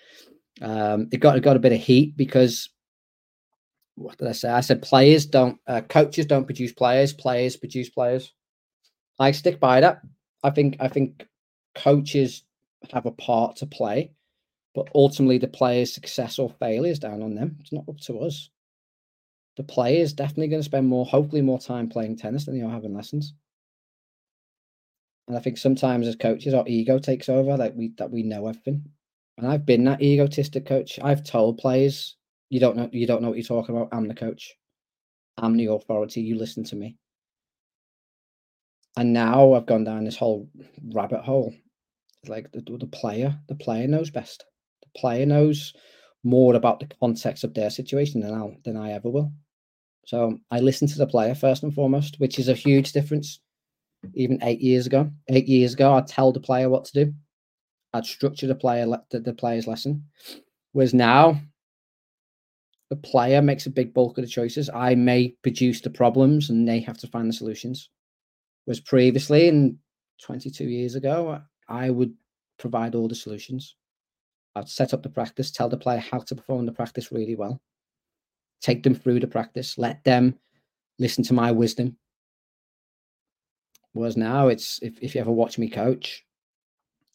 Um, 0.60 1.08
it 1.12 1.18
got 1.18 1.36
it 1.36 1.42
got 1.42 1.56
a 1.56 1.60
bit 1.60 1.72
of 1.72 1.80
heat 1.80 2.16
because 2.16 2.68
what 4.00 4.16
did 4.18 4.28
I 4.28 4.32
say? 4.32 4.48
I 4.48 4.60
said 4.60 4.82
players 4.82 5.26
don't, 5.26 5.58
uh, 5.66 5.82
coaches 5.82 6.24
don't 6.26 6.46
produce 6.46 6.72
players, 6.72 7.12
players 7.12 7.56
produce 7.56 7.90
players. 7.90 8.32
I 9.18 9.30
stick 9.32 9.60
by 9.60 9.80
that. 9.80 10.00
I 10.42 10.50
think 10.50 10.76
I 10.80 10.88
think 10.88 11.26
coaches 11.74 12.44
have 12.92 13.04
a 13.04 13.12
part 13.12 13.56
to 13.56 13.66
play, 13.66 14.12
but 14.74 14.88
ultimately 14.94 15.36
the 15.36 15.48
player's 15.48 15.92
success 15.92 16.38
or 16.38 16.48
failure 16.48 16.90
is 16.90 16.98
down 16.98 17.22
on 17.22 17.34
them. 17.34 17.58
It's 17.60 17.72
not 17.72 17.88
up 17.88 17.98
to 18.00 18.20
us. 18.20 18.48
The 19.56 19.64
player 19.64 20.00
is 20.00 20.14
definitely 20.14 20.48
going 20.48 20.60
to 20.62 20.64
spend 20.64 20.86
more, 20.86 21.04
hopefully, 21.04 21.42
more 21.42 21.58
time 21.58 21.88
playing 21.88 22.16
tennis 22.16 22.46
than 22.46 22.58
they 22.58 22.64
are 22.64 22.70
having 22.70 22.94
lessons. 22.94 23.34
And 25.28 25.36
I 25.36 25.40
think 25.40 25.58
sometimes 25.58 26.06
as 26.06 26.16
coaches, 26.16 26.54
our 26.54 26.64
ego 26.66 26.98
takes 26.98 27.28
over, 27.28 27.58
like 27.58 27.74
we 27.76 27.92
that 27.98 28.10
we 28.10 28.22
know 28.22 28.46
everything. 28.46 28.84
And 29.40 29.50
I've 29.50 29.64
been 29.64 29.84
that 29.84 30.02
egotistic 30.02 30.66
coach. 30.66 30.98
I've 31.02 31.24
told 31.24 31.56
players 31.56 32.16
you 32.50 32.60
don't 32.60 32.76
know. 32.76 32.90
You 32.92 33.06
don't 33.06 33.22
know 33.22 33.28
what 33.28 33.38
you're 33.38 33.44
talking 33.44 33.74
about. 33.74 33.88
I'm 33.90 34.06
the 34.06 34.14
coach. 34.14 34.54
I'm 35.38 35.56
the 35.56 35.66
authority. 35.66 36.20
You 36.20 36.36
listen 36.36 36.62
to 36.64 36.76
me. 36.76 36.96
And 38.98 39.14
now 39.14 39.54
I've 39.54 39.64
gone 39.64 39.84
down 39.84 40.04
this 40.04 40.16
whole 40.16 40.50
rabbit 40.92 41.22
hole. 41.22 41.54
Like 42.26 42.52
the, 42.52 42.60
the 42.60 42.86
player, 42.86 43.34
the 43.48 43.54
player 43.54 43.88
knows 43.88 44.10
best. 44.10 44.44
The 44.82 45.00
player 45.00 45.24
knows 45.24 45.72
more 46.22 46.54
about 46.54 46.80
the 46.80 46.90
context 47.00 47.42
of 47.42 47.54
their 47.54 47.70
situation 47.70 48.20
than 48.20 48.34
I 48.34 48.58
than 48.64 48.76
I 48.76 48.92
ever 48.92 49.08
will. 49.08 49.32
So 50.04 50.38
I 50.50 50.60
listen 50.60 50.86
to 50.88 50.98
the 50.98 51.06
player 51.06 51.34
first 51.34 51.62
and 51.62 51.72
foremost, 51.72 52.16
which 52.18 52.38
is 52.38 52.48
a 52.48 52.54
huge 52.54 52.92
difference. 52.92 53.40
Even 54.12 54.42
eight 54.42 54.60
years 54.60 54.86
ago, 54.86 55.10
eight 55.28 55.46
years 55.46 55.72
ago, 55.72 55.94
I'd 55.94 56.08
tell 56.08 56.30
the 56.30 56.40
player 56.40 56.68
what 56.68 56.84
to 56.86 57.04
do. 57.06 57.14
I'd 57.92 58.06
structure 58.06 58.46
the 58.46 58.54
player 58.54 58.86
the, 59.10 59.20
the 59.20 59.32
player's 59.32 59.66
lesson. 59.66 60.04
Whereas 60.72 60.94
now 60.94 61.40
the 62.90 62.96
player 62.96 63.40
makes 63.40 63.66
a 63.66 63.70
big 63.70 63.94
bulk 63.94 64.18
of 64.18 64.24
the 64.24 64.30
choices. 64.30 64.68
I 64.72 64.94
may 64.94 65.36
produce 65.42 65.80
the 65.80 65.90
problems 65.90 66.50
and 66.50 66.68
they 66.68 66.80
have 66.80 66.98
to 66.98 67.06
find 67.06 67.28
the 67.28 67.32
solutions. 67.32 67.88
Whereas 68.64 68.80
previously, 68.80 69.48
in 69.48 69.78
22 70.22 70.64
years 70.64 70.94
ago, 70.94 71.40
I 71.68 71.90
would 71.90 72.14
provide 72.58 72.94
all 72.94 73.08
the 73.08 73.14
solutions. 73.14 73.76
I'd 74.54 74.68
set 74.68 74.92
up 74.92 75.02
the 75.02 75.08
practice, 75.08 75.50
tell 75.50 75.68
the 75.68 75.76
player 75.76 76.00
how 76.00 76.18
to 76.18 76.34
perform 76.34 76.66
the 76.66 76.72
practice 76.72 77.12
really 77.12 77.36
well, 77.36 77.60
take 78.60 78.82
them 78.82 78.94
through 78.94 79.20
the 79.20 79.26
practice, 79.28 79.78
let 79.78 80.02
them 80.04 80.36
listen 80.98 81.22
to 81.24 81.34
my 81.34 81.52
wisdom. 81.52 81.96
Whereas 83.92 84.16
now, 84.16 84.48
it's 84.48 84.80
if, 84.82 84.98
if 85.00 85.14
you 85.14 85.20
ever 85.20 85.32
watch 85.32 85.58
me 85.58 85.68
coach, 85.68 86.24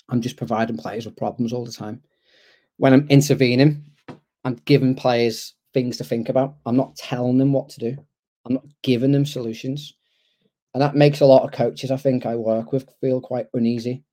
I'm 0.10 0.22
just 0.22 0.38
providing 0.38 0.78
players 0.78 1.06
with 1.06 1.18
problems 1.18 1.54
all 1.54 1.66
the 1.66 1.72
time. 1.72 2.02
When 2.78 2.94
I'm 2.94 3.08
intervening, 3.10 3.84
I'm 4.44 4.56
giving 4.66 4.96
players 4.96 5.56
things 5.74 5.98
to 5.98 6.04
think 6.04 6.30
about. 6.30 6.56
I'm 6.66 6.78
not 6.78 6.96
telling 6.96 7.38
them 7.38 7.54
what 7.54 7.70
to 7.70 7.80
do. 7.80 7.98
I'm 8.46 8.54
not 8.54 8.66
giving 8.84 9.12
them 9.12 9.26
solutions. 9.26 9.94
And 10.74 10.82
that 10.82 10.96
makes 10.96 11.22
a 11.22 11.26
lot 11.26 11.44
of 11.44 11.52
coaches 11.52 11.90
I 11.90 11.98
think 11.98 12.26
I 12.26 12.36
work 12.36 12.72
with 12.72 12.90
feel 13.02 13.22
quite 13.22 13.48
uneasy. 13.54 14.04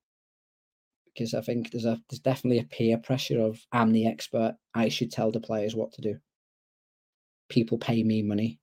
Because 1.05 1.33
I 1.33 1.41
think 1.41 1.71
there's 1.71 1.85
a 1.85 2.01
there's 2.09 2.19
definitely 2.19 2.59
a 2.59 2.63
peer 2.63 2.97
pressure 2.97 3.39
of 3.39 3.59
I'm 3.71 3.91
the 3.91 4.07
expert. 4.07 4.55
I 4.73 4.89
should 4.89 5.11
tell 5.11 5.31
the 5.31 5.39
players 5.39 5.75
what 5.75 5.91
to 5.93 6.01
do. 6.01 6.17
People 7.49 7.77
pay 7.77 8.01
me 8.01 8.23
money. 8.23 8.59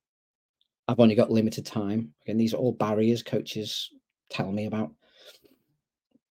I've 0.89 0.99
only 0.99 1.15
got 1.15 1.31
limited 1.31 1.65
time. 1.65 2.13
Again, 2.23 2.39
these 2.39 2.55
are 2.55 2.57
all 2.57 2.73
barriers 2.73 3.23
coaches 3.23 3.91
tell 4.31 4.51
me 4.51 4.67
about. 4.67 4.91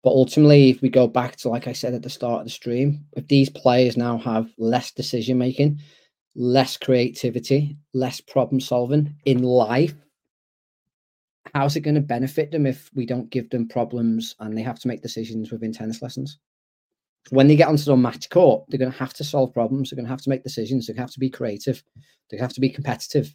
But 0.07 0.13
ultimately, 0.13 0.71
if 0.71 0.83
we 0.83 0.89
go 0.89 1.09
back 1.09 1.35
to 1.39 1.49
like 1.49 1.67
I 1.67 1.73
said 1.73 1.93
at 1.93 2.03
the 2.05 2.09
start 2.09 2.39
of 2.39 2.47
the 2.47 2.51
stream, 2.51 3.05
if 3.17 3.27
these 3.27 3.51
players 3.51 3.97
now 3.97 4.19
have 4.19 4.49
less 4.57 4.93
decision 4.93 5.37
making, 5.37 5.81
less 6.37 6.77
creativity, 6.77 7.77
less 7.93 8.21
problem 8.21 8.61
solving 8.61 9.17
in 9.25 9.43
life, 9.43 9.95
how's 11.53 11.75
it 11.75 11.81
going 11.81 11.97
to 11.97 12.01
benefit 12.01 12.53
them 12.53 12.67
if 12.67 12.89
we 12.95 13.05
don't 13.05 13.31
give 13.31 13.51
them 13.51 13.67
problems 13.67 14.37
and 14.39 14.57
they 14.57 14.63
have 14.63 14.79
to 14.79 14.87
make 14.87 15.03
decisions 15.03 15.51
within 15.51 15.73
tennis 15.73 16.01
lessons? 16.01 16.39
When 17.31 17.49
they 17.49 17.57
get 17.57 17.67
onto 17.67 17.83
the 17.83 17.97
match 17.97 18.31
court, 18.31 18.63
they're 18.69 18.79
going 18.79 18.93
to 18.93 18.99
have 18.99 19.15
to 19.15 19.25
solve 19.25 19.53
problems. 19.53 19.91
They're 19.91 19.97
going 19.97 20.07
to 20.07 20.11
have 20.11 20.23
to 20.23 20.31
make 20.31 20.45
decisions. 20.45 20.87
They're 20.87 20.95
going 20.95 20.99
to 20.99 21.09
have 21.09 21.15
to 21.15 21.19
be 21.19 21.31
creative. 21.31 21.83
They 22.31 22.37
have 22.37 22.53
to 22.53 22.61
be 22.61 22.71
competitive. 22.71 23.35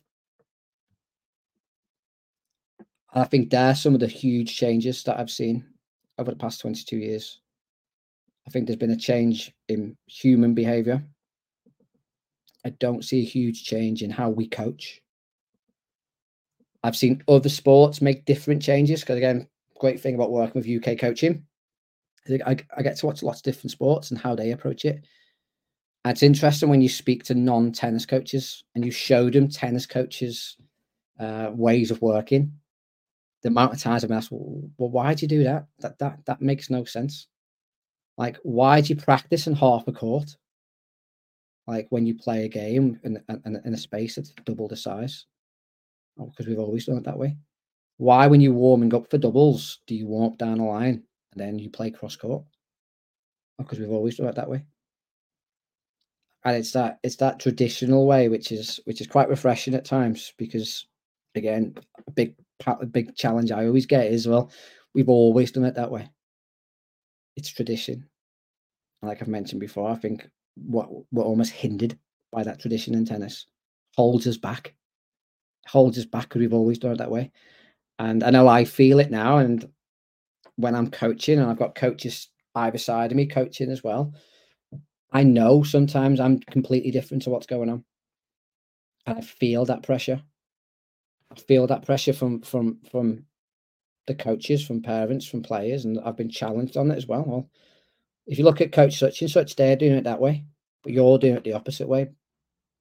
I 3.14 3.26
think 3.26 3.50
there 3.50 3.72
are 3.72 3.76
some 3.76 3.94
of 3.94 4.00
the 4.00 4.08
huge 4.08 4.56
changes 4.56 5.04
that 5.04 5.20
I've 5.20 5.30
seen 5.30 5.66
over 6.18 6.32
the 6.32 6.38
past 6.38 6.62
22 6.62 6.98
years. 6.98 7.40
I 8.48 8.52
think 8.52 8.68
there's 8.68 8.78
been 8.78 8.92
a 8.92 8.98
change 8.98 9.54
in 9.68 9.96
human 10.08 10.54
behavior 10.54 11.04
I 12.66 12.70
don't 12.70 13.04
see 13.04 13.22
a 13.22 13.26
huge 13.26 13.64
change 13.64 14.04
in 14.04 14.10
how 14.10 14.30
we 14.30 14.48
coach. 14.48 15.02
I've 16.84 16.96
seen 16.96 17.24
other 17.28 17.50
sports 17.50 18.02
make 18.02 18.26
different 18.26 18.62
changes 18.62 19.02
because 19.02 19.18
again, 19.18 19.48
great 19.80 20.00
thing 20.00 20.16
about 20.16 20.32
working 20.32 20.62
with 20.62 20.88
UK 20.88 20.98
coaching, 21.00 21.44
I, 22.46 22.58
I 22.76 22.82
get 22.82 22.98
to 22.98 23.06
watch 23.06 23.24
lots 23.24 23.40
of 23.40 23.44
different 23.44 23.72
sports 23.72 24.12
and 24.12 24.20
how 24.20 24.36
they 24.36 24.52
approach 24.52 24.86
it. 24.86 25.04
And 26.04 26.12
it's 26.12 26.24
interesting 26.24 26.70
when 26.70 26.82
you 26.82 26.90
speak 26.90 27.24
to 27.26 27.36
non-tennis 27.36 28.06
coaches 28.06 28.64
and 28.74 28.84
you 28.84 28.92
show 28.92 29.30
them 29.30 29.48
tennis 29.48 29.86
coaches' 29.86 30.58
uh, 31.20 31.52
ways 31.54 31.92
of 31.92 32.02
working. 32.02 32.54
The 33.44 33.50
amount 33.50 33.74
of 33.74 33.82
times 33.82 34.04
I've 34.04 34.12
asked, 34.12 34.32
well, 34.32 34.70
why 34.78 35.14
do 35.14 35.24
you 35.24 35.28
do 35.28 35.44
that? 35.44 35.66
That 35.80 35.98
that 36.00 36.20
that 36.26 36.42
makes 36.42 36.70
no 36.70 36.84
sense. 36.86 37.28
Like, 38.18 38.38
why 38.44 38.82
do 38.82 38.90
you 38.90 38.96
practice 38.96 39.48
in 39.48 39.56
half 39.56 39.88
a 39.88 39.92
court? 39.92 40.36
Like 41.68 41.88
when 41.90 42.06
you 42.06 42.16
play 42.16 42.46
a 42.46 42.50
game 42.50 43.00
in, 43.04 43.22
in, 43.30 43.62
in 43.66 43.74
a 43.74 43.78
space 43.78 44.16
that's 44.16 44.34
double 44.46 44.68
the 44.68 44.76
size. 44.76 45.26
Oh, 46.20 46.26
because 46.26 46.48
we've 46.48 46.60
always 46.60 46.86
done 46.86 46.98
it 46.98 47.06
that 47.06 47.18
way. 47.18 47.38
Why, 47.98 48.28
when 48.28 48.42
you're 48.42 48.54
warming 48.54 48.94
up 48.94 49.10
for 49.10 49.18
doubles, 49.18 49.80
do 49.88 49.96
you 49.96 50.08
warm 50.08 50.34
up 50.34 50.38
down 50.38 50.58
the 50.58 50.64
line 50.64 51.04
and 51.32 51.38
then 51.40 51.60
you 51.60 51.70
play 51.70 51.92
cross 51.92 52.16
court? 52.16 52.44
Oh, 53.60 53.64
because 53.64 53.80
we've 53.80 53.92
always 53.92 54.18
done 54.18 54.28
it 54.28 54.36
that 54.36 54.50
way. 54.50 54.66
And 56.44 56.58
it's 56.58 56.72
that 56.72 57.00
it's 57.04 57.18
that 57.18 57.40
traditional 57.40 58.08
way, 58.08 58.28
which 58.28 58.52
is 58.52 58.80
which 58.86 59.02
is 59.02 59.08
quite 59.08 59.30
refreshing 59.30 59.76
at 59.76 59.86
times 59.86 60.34
because, 60.38 60.88
again, 61.36 61.76
a 62.08 62.12
big 62.12 62.34
a 62.40 62.44
big 62.92 63.16
challenge 63.16 63.52
I 63.52 63.66
always 63.66 63.86
get 63.86 64.08
is 64.08 64.28
well, 64.28 64.52
we've 64.94 65.10
always 65.10 65.52
done 65.52 65.66
it 65.66 65.76
that 65.76 65.92
way. 65.92 66.10
It's 67.36 67.50
tradition. 67.50 68.08
Like 69.02 69.22
I've 69.22 69.28
mentioned 69.28 69.62
before, 69.62 69.90
I 69.90 69.96
think 69.96 70.30
what 70.56 70.90
we're 71.12 71.24
almost 71.24 71.52
hindered 71.52 71.98
by 72.32 72.44
that 72.44 72.60
tradition 72.60 72.94
in 72.94 73.06
tennis. 73.06 73.48
Holds 73.96 74.28
us 74.28 74.38
back. 74.38 74.74
Holds 75.68 75.98
us 75.98 76.06
back 76.06 76.24
because 76.24 76.40
we've 76.40 76.54
always 76.54 76.78
done 76.78 76.92
it 76.92 76.98
that 76.98 77.12
way. 77.12 77.32
And 78.00 78.24
i 78.24 78.32
know 78.32 78.48
i 78.48 78.66
feel 78.66 79.00
it 79.00 79.12
now 79.12 79.38
and 79.38 79.70
when 80.56 80.74
i'm 80.74 80.90
coaching 80.90 81.38
and 81.38 81.50
i've 81.50 81.60
got 81.60 81.76
coaches 81.76 82.30
either 82.56 82.80
side 82.80 83.12
of 83.12 83.16
me 83.16 83.28
coaching 83.28 83.70
as 83.70 83.84
well 83.84 84.14
i 85.12 85.22
know 85.24 85.62
sometimes 85.62 86.20
i'm 86.20 86.40
completely 86.40 86.90
different 86.90 87.24
to 87.24 87.30
what's 87.30 87.46
going 87.46 87.70
on. 87.70 87.84
And 89.06 89.20
i 89.20 89.22
feel 89.22 89.66
that 89.66 89.84
pressure 89.84 90.22
feel 91.40 91.68
that 91.68 91.86
pressure 91.86 92.14
from 92.14 92.42
from 92.42 92.80
from 92.90 93.26
the 94.08 94.16
coaches 94.16 94.66
from 94.66 94.82
parents 94.82 95.26
from 95.26 95.44
players 95.44 95.86
and 95.86 96.00
i've 96.04 96.18
been 96.18 96.30
challenged 96.30 96.76
on 96.76 96.90
it 96.92 96.98
as 96.98 97.08
well 97.08 97.24
well 97.26 97.50
if 98.28 98.38
you 98.38 98.46
look 98.46 98.62
at 98.62 98.72
coach 98.72 98.98
such 98.98 99.22
and 99.22 99.30
such, 99.32 99.56
they're 99.56 99.76
doing 99.76 99.94
it 99.94 100.04
that 100.04 100.20
way, 100.22 100.46
but 100.84 100.94
you're 100.94 101.18
doing 101.18 101.36
it 101.36 101.44
the 101.44 101.54
opposite 101.54 101.88
way. 101.88 102.10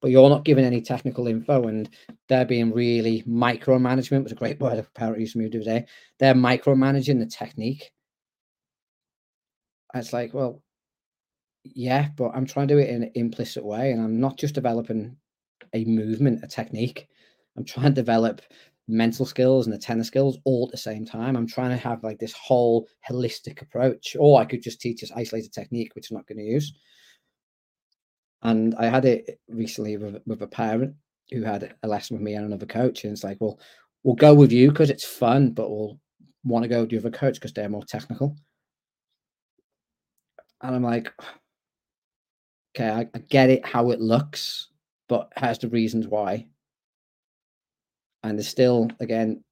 But 0.01 0.11
you're 0.11 0.31
not 0.31 0.45
giving 0.45 0.65
any 0.65 0.81
technical 0.81 1.27
info, 1.27 1.67
and 1.67 1.89
they're 2.29 2.47
being 2.47 2.73
really 2.73 3.23
micromanagement 3.25 4.23
was 4.23 4.33
a 4.33 4.37
great 4.37 4.59
word 4.61 4.79
apparently 4.97 5.23
used 5.23 5.35
to 5.35 5.39
me 5.39 5.51
today. 5.51 5.87
They're 6.19 6.35
micromanaging 6.35 7.19
the 7.19 7.27
technique. 7.27 7.91
It's 9.93 10.13
like, 10.13 10.33
well, 10.33 10.63
yeah, 11.65 12.09
but 12.17 12.31
I'm 12.35 12.47
trying 12.47 12.69
to 12.69 12.75
do 12.75 12.81
it 12.81 12.89
in 12.89 13.03
an 13.03 13.11
implicit 13.15 13.65
way, 13.65 13.93
and 13.93 14.01
I'm 14.01 14.21
not 14.21 14.39
just 14.39 14.55
developing 14.55 15.17
a 15.75 15.85
movement, 15.85 16.45
a 16.45 16.47
technique. 16.47 17.09
I'm 17.57 17.65
trying 17.65 17.87
to 17.87 18.01
develop 18.01 18.43
mental 18.91 19.25
skills 19.25 19.67
and 19.67 19.75
the 19.75 19.79
tennis 19.79 20.09
skills 20.09 20.39
all 20.45 20.67
at 20.67 20.73
the 20.73 20.79
same 20.79 21.05
time. 21.05 21.37
I'm 21.37 21.47
trying 21.47 21.71
to 21.71 21.77
have 21.77 22.03
like 22.03 22.19
this 22.19 22.33
whole 22.33 22.89
holistic 23.09 23.63
approach, 23.63 24.17
or 24.19 24.41
I 24.41 24.45
could 24.45 24.63
just 24.63 24.81
teach 24.81 25.01
this 25.01 25.13
isolated 25.15 25.53
technique, 25.53 25.95
which 25.95 26.11
I'm 26.11 26.17
not 26.17 26.27
going 26.27 26.39
to 26.39 26.45
use. 26.45 26.73
And 28.43 28.75
I 28.77 28.87
had 28.87 29.05
it 29.05 29.39
recently 29.49 29.97
with, 29.97 30.21
with 30.27 30.43
a 30.43 30.47
parent 30.47 30.95
who 31.31 31.43
had 31.43 31.75
a 31.83 31.89
lesson 31.89 32.17
with 32.17 32.23
me 32.23 32.35
and 32.35 32.47
another 32.47 32.67
coach, 32.67 33.05
and 33.05 33.13
it's 33.13 33.25
like, 33.25 33.39
well, 33.41 33.61
we'll 34.03 34.17
go 34.17 34.35
with 34.35 34.51
you 34.51 34.71
because 34.71 34.91
it's 34.91 35.05
fun, 35.05 35.53
but 35.53 35.71
we'll 35.71 35.99
want 36.45 36.63
to 36.63 36.69
go 36.69 36.81
with 36.81 36.91
the 36.91 36.99
other 36.99 37.11
coach 37.11 37.35
because 37.35 37.53
they're 37.53 37.69
more 37.69 37.85
technical. 37.85 38.37
And 40.63 40.75
I'm 40.75 40.83
like, 40.83 41.13
okay, 42.75 42.91
I, 42.91 43.09
I 43.15 43.19
get 43.29 43.51
it 43.51 43.65
how 43.65 43.91
it 43.91 44.01
looks, 44.01 44.69
but 45.09 45.33
has 45.37 45.59
the 45.59 45.69
reasons 45.69 46.07
why 46.07 46.47
and 48.23 48.39
there's 48.39 48.49
still 48.49 48.89
again 49.01 49.43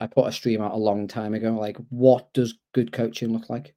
i 0.00 0.06
put 0.06 0.26
a 0.26 0.32
stream 0.32 0.60
out 0.60 0.72
a 0.72 0.76
long 0.76 1.06
time 1.06 1.34
ago 1.34 1.52
like 1.52 1.76
what 1.90 2.32
does 2.32 2.58
good 2.72 2.92
coaching 2.92 3.32
look 3.32 3.48
like? 3.48 3.74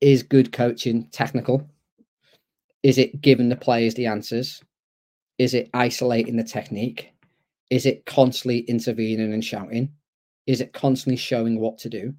Is 0.00 0.22
good 0.22 0.52
coaching 0.52 1.08
technical? 1.10 1.68
Is 2.82 2.96
it 2.96 3.20
giving 3.20 3.50
the 3.50 3.56
players 3.56 3.94
the 3.94 4.06
answers? 4.06 4.62
Is 5.38 5.52
it 5.52 5.68
isolating 5.74 6.36
the 6.36 6.44
technique? 6.44 7.12
Is 7.68 7.84
it 7.84 8.06
constantly 8.06 8.60
intervening 8.60 9.34
and 9.34 9.44
shouting? 9.44 9.90
Is 10.46 10.60
it 10.60 10.72
constantly 10.72 11.16
showing 11.16 11.60
what 11.60 11.76
to 11.78 11.90
do? 11.90 12.14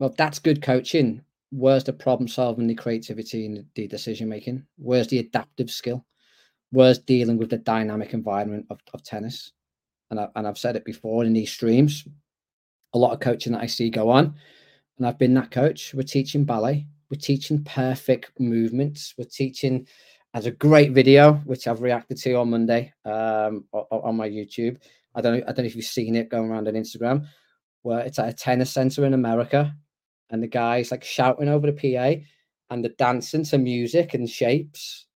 Well 0.00 0.14
that's 0.16 0.40
good 0.40 0.60
coaching. 0.62 1.22
Where's 1.50 1.84
the 1.84 1.92
problem 1.92 2.26
solving 2.26 2.66
the 2.66 2.74
creativity 2.74 3.46
and 3.46 3.64
the 3.76 3.86
decision 3.86 4.28
making 4.28 4.66
where's 4.76 5.06
the 5.06 5.20
adaptive 5.20 5.70
skill 5.70 6.04
was 6.72 6.98
dealing 6.98 7.38
with 7.38 7.50
the 7.50 7.58
dynamic 7.58 8.12
environment 8.12 8.66
of, 8.70 8.80
of 8.92 9.02
tennis. 9.02 9.52
And, 10.10 10.20
I, 10.20 10.28
and 10.36 10.46
I've 10.46 10.58
said 10.58 10.76
it 10.76 10.84
before 10.84 11.24
in 11.24 11.32
these 11.32 11.52
streams, 11.52 12.06
a 12.94 12.98
lot 12.98 13.12
of 13.12 13.20
coaching 13.20 13.52
that 13.52 13.62
I 13.62 13.66
see 13.66 13.90
go 13.90 14.10
on, 14.10 14.34
and 14.98 15.06
I've 15.06 15.18
been 15.18 15.34
that 15.34 15.50
coach. 15.50 15.94
We're 15.94 16.02
teaching 16.02 16.44
ballet, 16.44 16.86
we're 17.10 17.20
teaching 17.20 17.62
perfect 17.64 18.38
movements, 18.38 19.14
we're 19.18 19.24
teaching 19.24 19.86
as 20.34 20.46
a 20.46 20.50
great 20.50 20.92
video, 20.92 21.34
which 21.44 21.66
I've 21.66 21.82
reacted 21.82 22.18
to 22.18 22.34
on 22.34 22.50
Monday 22.50 22.92
um, 23.04 23.64
on 23.72 24.16
my 24.16 24.28
YouTube. 24.28 24.78
I 25.14 25.20
don't 25.20 25.38
know, 25.38 25.42
I 25.42 25.52
don't 25.52 25.58
know 25.58 25.64
if 25.64 25.76
you've 25.76 25.84
seen 25.86 26.14
it 26.14 26.28
going 26.28 26.50
around 26.50 26.68
on 26.68 26.74
Instagram, 26.74 27.26
where 27.82 28.00
it's 28.00 28.18
at 28.18 28.28
a 28.28 28.32
tennis 28.32 28.70
center 28.70 29.04
in 29.06 29.14
America, 29.14 29.74
and 30.30 30.42
the 30.42 30.48
guy's 30.48 30.90
like 30.90 31.04
shouting 31.04 31.48
over 31.48 31.70
the 31.70 31.94
PA, 31.94 32.20
and 32.70 32.84
the 32.84 32.90
dancing 32.90 33.44
to 33.44 33.58
music 33.58 34.14
and 34.14 34.28
shapes 34.28 35.06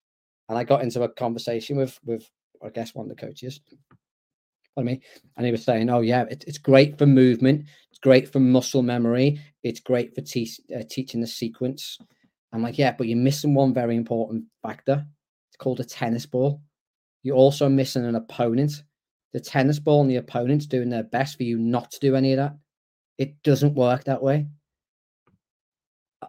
and 0.50 0.58
I 0.58 0.64
got 0.64 0.82
into 0.82 1.02
a 1.02 1.08
conversation 1.08 1.78
with 1.78 1.98
with 2.04 2.28
I 2.62 2.68
guess 2.68 2.94
one 2.94 3.08
of 3.08 3.16
the 3.16 3.26
coaches. 3.26 3.60
I 4.76 4.82
mean, 4.82 5.00
and 5.36 5.46
he 5.46 5.52
was 5.52 5.64
saying, 5.64 5.88
"Oh 5.88 6.00
yeah, 6.00 6.24
it, 6.24 6.44
it's 6.46 6.58
great 6.58 6.98
for 6.98 7.06
movement. 7.06 7.66
It's 7.90 8.00
great 8.00 8.30
for 8.30 8.40
muscle 8.40 8.82
memory. 8.82 9.40
It's 9.62 9.80
great 9.80 10.14
for 10.14 10.20
te- 10.20 10.50
uh, 10.76 10.82
teaching 10.90 11.20
the 11.20 11.26
sequence." 11.26 11.98
I'm 12.52 12.62
like, 12.62 12.78
"Yeah, 12.78 12.92
but 12.98 13.06
you're 13.06 13.16
missing 13.16 13.54
one 13.54 13.72
very 13.72 13.96
important 13.96 14.44
factor. 14.62 15.06
It's 15.48 15.56
called 15.56 15.80
a 15.80 15.84
tennis 15.84 16.26
ball. 16.26 16.60
You're 17.22 17.36
also 17.36 17.68
missing 17.68 18.04
an 18.04 18.16
opponent. 18.16 18.82
The 19.32 19.40
tennis 19.40 19.78
ball 19.78 20.00
and 20.00 20.10
the 20.10 20.16
opponent's 20.16 20.66
doing 20.66 20.90
their 20.90 21.04
best 21.04 21.36
for 21.36 21.44
you 21.44 21.58
not 21.58 21.92
to 21.92 22.00
do 22.00 22.16
any 22.16 22.32
of 22.32 22.38
that. 22.38 22.56
It 23.18 23.40
doesn't 23.44 23.74
work 23.74 24.04
that 24.04 24.22
way 24.22 24.48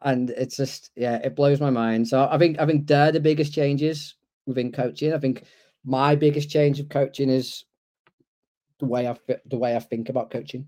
and 0.01 0.29
it's 0.31 0.57
just 0.57 0.91
yeah, 0.95 1.15
it 1.23 1.35
blows 1.35 1.59
my 1.59 1.69
mind. 1.69 2.07
So 2.07 2.27
I 2.29 2.37
think 2.37 2.59
I 2.59 2.65
think 2.65 2.87
they're 2.87 3.11
the 3.11 3.19
biggest 3.19 3.53
changes 3.53 4.15
within 4.45 4.71
coaching. 4.71 5.13
I 5.13 5.19
think 5.19 5.43
my 5.83 6.15
biggest 6.15 6.49
change 6.49 6.79
of 6.79 6.89
coaching 6.89 7.29
is 7.29 7.65
the 8.79 8.85
way 8.85 9.07
I 9.07 9.15
the 9.45 9.57
way 9.57 9.75
I 9.75 9.79
think 9.79 10.09
about 10.09 10.31
coaching, 10.31 10.67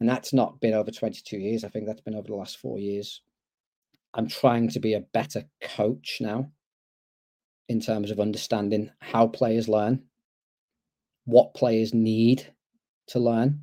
and 0.00 0.08
that's 0.08 0.32
not 0.32 0.60
been 0.60 0.74
over 0.74 0.90
twenty 0.90 1.20
two 1.24 1.38
years. 1.38 1.64
I 1.64 1.68
think 1.68 1.86
that's 1.86 2.00
been 2.00 2.14
over 2.14 2.28
the 2.28 2.36
last 2.36 2.58
four 2.58 2.78
years. 2.78 3.22
I'm 4.14 4.28
trying 4.28 4.68
to 4.70 4.80
be 4.80 4.94
a 4.94 5.00
better 5.00 5.44
coach 5.60 6.18
now 6.20 6.50
in 7.68 7.80
terms 7.80 8.10
of 8.10 8.18
understanding 8.18 8.90
how 9.00 9.26
players 9.26 9.68
learn, 9.68 10.02
what 11.26 11.54
players 11.54 11.92
need 11.92 12.54
to 13.08 13.18
learn 13.18 13.60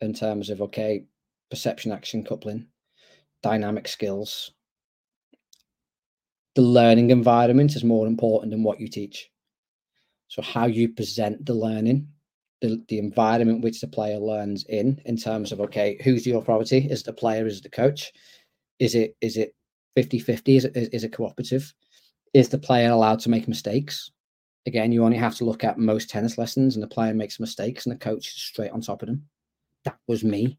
in 0.00 0.12
terms 0.12 0.50
of 0.50 0.60
okay, 0.60 1.04
perception 1.50 1.90
action 1.90 2.22
coupling, 2.22 2.66
dynamic 3.44 3.86
skills. 3.86 4.52
The 6.54 6.62
learning 6.62 7.10
environment 7.10 7.76
is 7.76 7.84
more 7.84 8.06
important 8.06 8.50
than 8.50 8.62
what 8.62 8.80
you 8.80 8.88
teach. 8.88 9.30
So, 10.28 10.40
how 10.40 10.66
you 10.66 10.88
present 10.88 11.44
the 11.44 11.52
learning, 11.52 12.08
the, 12.62 12.82
the 12.88 12.98
environment 12.98 13.62
which 13.62 13.80
the 13.82 13.86
player 13.86 14.18
learns 14.18 14.64
in, 14.64 14.98
in 15.04 15.18
terms 15.18 15.52
of 15.52 15.60
okay, 15.60 16.00
who's 16.02 16.24
the 16.24 16.32
authority? 16.32 16.88
Is 16.90 17.02
the 17.02 17.12
player, 17.12 17.46
is 17.46 17.60
the 17.60 17.68
coach? 17.68 18.12
Is 18.78 18.94
it 18.94 19.14
is 19.20 19.36
it 19.36 19.54
50 19.94 20.18
50? 20.20 20.56
Is 20.56 20.64
it, 20.64 20.76
is, 20.92 21.04
it 21.04 21.12
cooperative? 21.12 21.72
Is 22.32 22.48
the 22.48 22.58
player 22.58 22.90
allowed 22.90 23.20
to 23.20 23.30
make 23.30 23.46
mistakes? 23.46 24.10
Again, 24.66 24.90
you 24.90 25.04
only 25.04 25.18
have 25.18 25.36
to 25.36 25.44
look 25.44 25.62
at 25.62 25.78
most 25.78 26.08
tennis 26.08 26.38
lessons 26.38 26.74
and 26.74 26.82
the 26.82 26.88
player 26.88 27.12
makes 27.12 27.38
mistakes 27.38 27.84
and 27.84 27.94
the 27.94 27.98
coach 27.98 28.28
is 28.28 28.42
straight 28.42 28.70
on 28.70 28.80
top 28.80 29.02
of 29.02 29.08
them. 29.08 29.26
That 29.84 29.98
was 30.08 30.24
me. 30.24 30.56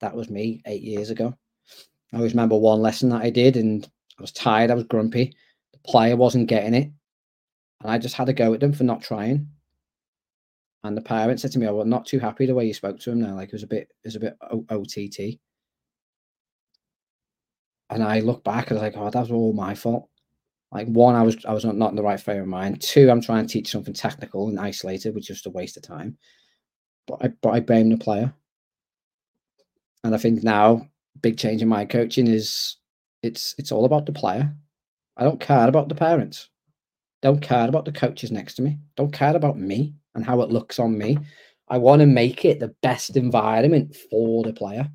That 0.00 0.14
was 0.14 0.28
me 0.28 0.62
eight 0.66 0.82
years 0.82 1.08
ago. 1.08 1.34
I 2.14 2.18
always 2.18 2.32
remember 2.32 2.56
one 2.56 2.80
lesson 2.80 3.08
that 3.08 3.22
I 3.22 3.30
did, 3.30 3.56
and 3.56 3.88
I 4.18 4.22
was 4.22 4.30
tired, 4.30 4.70
I 4.70 4.74
was 4.74 4.84
grumpy. 4.84 5.34
The 5.72 5.78
player 5.78 6.14
wasn't 6.16 6.48
getting 6.48 6.74
it, 6.74 6.90
and 7.80 7.90
I 7.90 7.98
just 7.98 8.14
had 8.14 8.28
a 8.28 8.32
go 8.32 8.54
at 8.54 8.60
them 8.60 8.72
for 8.72 8.84
not 8.84 9.02
trying. 9.02 9.48
And 10.84 10.96
the 10.96 11.02
parent 11.02 11.40
said 11.40 11.50
to 11.52 11.58
me, 11.58 11.66
"I 11.66 11.70
oh, 11.70 11.76
was 11.76 11.86
not 11.86 12.06
too 12.06 12.20
happy 12.20 12.46
the 12.46 12.54
way 12.54 12.66
you 12.66 12.74
spoke 12.74 13.00
to 13.00 13.10
him 13.10 13.20
now. 13.20 13.34
Like 13.34 13.48
it 13.48 13.54
was 13.54 13.64
a 13.64 13.66
bit, 13.66 13.88
it 14.04 14.06
was 14.06 14.16
a 14.16 14.20
bit 14.20 14.36
OTT." 14.70 15.40
And 17.90 18.02
I 18.02 18.20
look 18.20 18.44
back 18.44 18.70
and 18.70 18.78
I 18.78 18.82
was 18.82 18.94
like, 18.94 19.02
"Oh, 19.02 19.10
that 19.10 19.20
was 19.20 19.30
all 19.32 19.52
my 19.52 19.74
fault." 19.74 20.08
Like 20.70 20.86
one, 20.88 21.16
I 21.16 21.22
was 21.22 21.44
I 21.46 21.52
was 21.52 21.64
not 21.64 21.90
in 21.90 21.96
the 21.96 22.02
right 22.02 22.20
frame 22.20 22.42
of 22.42 22.46
mind. 22.46 22.80
Two, 22.80 23.10
I'm 23.10 23.22
trying 23.22 23.46
to 23.46 23.52
teach 23.52 23.70
something 23.70 23.94
technical 23.94 24.48
and 24.48 24.60
isolated, 24.60 25.14
which 25.14 25.30
is 25.30 25.38
just 25.38 25.46
a 25.46 25.50
waste 25.50 25.76
of 25.76 25.82
time. 25.82 26.16
But 27.08 27.24
I 27.24 27.28
but 27.42 27.50
I 27.50 27.60
blame 27.60 27.90
the 27.90 27.96
player. 27.96 28.32
And 30.04 30.14
I 30.14 30.18
think 30.18 30.42
now 30.44 30.88
big 31.20 31.38
change 31.38 31.62
in 31.62 31.68
my 31.68 31.84
coaching 31.84 32.26
is 32.26 32.76
it's 33.22 33.54
it's 33.58 33.72
all 33.72 33.84
about 33.84 34.06
the 34.06 34.12
player. 34.12 34.54
I 35.16 35.24
don't 35.24 35.40
care 35.40 35.68
about 35.68 35.88
the 35.88 35.94
parents. 35.94 36.48
Don't 37.22 37.40
care 37.40 37.68
about 37.68 37.84
the 37.84 37.92
coaches 37.92 38.30
next 38.30 38.54
to 38.54 38.62
me. 38.62 38.78
Don't 38.96 39.12
care 39.12 39.34
about 39.34 39.58
me 39.58 39.94
and 40.14 40.24
how 40.24 40.42
it 40.42 40.50
looks 40.50 40.78
on 40.78 40.98
me. 40.98 41.18
I 41.68 41.78
want 41.78 42.00
to 42.00 42.06
make 42.06 42.44
it 42.44 42.60
the 42.60 42.74
best 42.82 43.16
environment 43.16 43.96
for 44.10 44.42
the 44.42 44.52
player. 44.52 44.88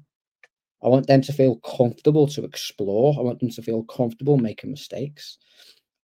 I 0.83 0.87
want 0.87 1.07
them 1.07 1.21
to 1.21 1.33
feel 1.33 1.57
comfortable 1.57 2.27
to 2.27 2.43
explore. 2.45 3.15
I 3.17 3.21
want 3.21 3.39
them 3.39 3.49
to 3.49 3.61
feel 3.61 3.83
comfortable 3.83 4.37
making 4.37 4.71
mistakes. 4.71 5.37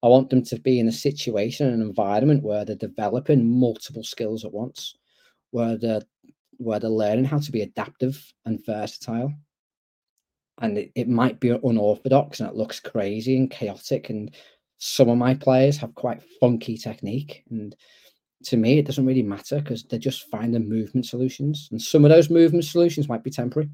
I 0.04 0.08
want 0.08 0.30
them 0.30 0.43
to 0.45 0.60
be 0.60 0.80
in 0.80 0.88
a 0.88 0.91
situation, 0.91 1.67
an 1.67 1.82
environment 1.82 2.43
where 2.43 2.65
they're 2.65 2.75
developing 2.75 3.60
multiple 3.60 4.04
skills 4.04 4.43
at 4.43 4.51
once, 4.51 4.95
where 5.51 5.78
they're 5.78 6.01
where 6.58 6.80
they're 6.80 6.89
learning 6.89 7.25
how 7.25 7.39
to 7.39 7.51
be 7.51 7.62
adaptive 7.62 8.34
and 8.45 8.65
versatile. 8.65 9.34
And 10.62 10.78
it, 10.78 10.91
it 10.96 11.10
might 11.10 11.39
be 11.39 11.50
unorthodox 11.50 12.39
and 12.39 12.50
it 12.50 12.56
looks 12.56 12.80
crazy 12.80 13.38
and 13.38 13.52
chaotic. 13.52 14.10
And 14.10 14.34
some 14.78 15.10
of 15.10 15.18
my 15.18 15.34
players 15.34 15.78
have 15.78 15.96
quite 15.96 16.24
funky 16.39 16.78
technique. 16.78 17.44
And 17.50 17.76
to 18.46 18.58
me, 18.58 18.80
it 18.80 18.86
doesn't 18.86 19.06
really 19.06 19.24
matter 19.24 19.60
because 19.60 19.84
they're 19.84 20.00
just 20.00 20.30
finding 20.30 20.70
movement 20.70 21.06
solutions. 21.06 21.68
And 21.72 21.82
some 21.82 22.06
of 22.06 22.10
those 22.10 22.30
movement 22.30 22.65
solutions 22.65 23.10
might 23.10 23.24
be 23.24 23.32
temporary 23.32 23.70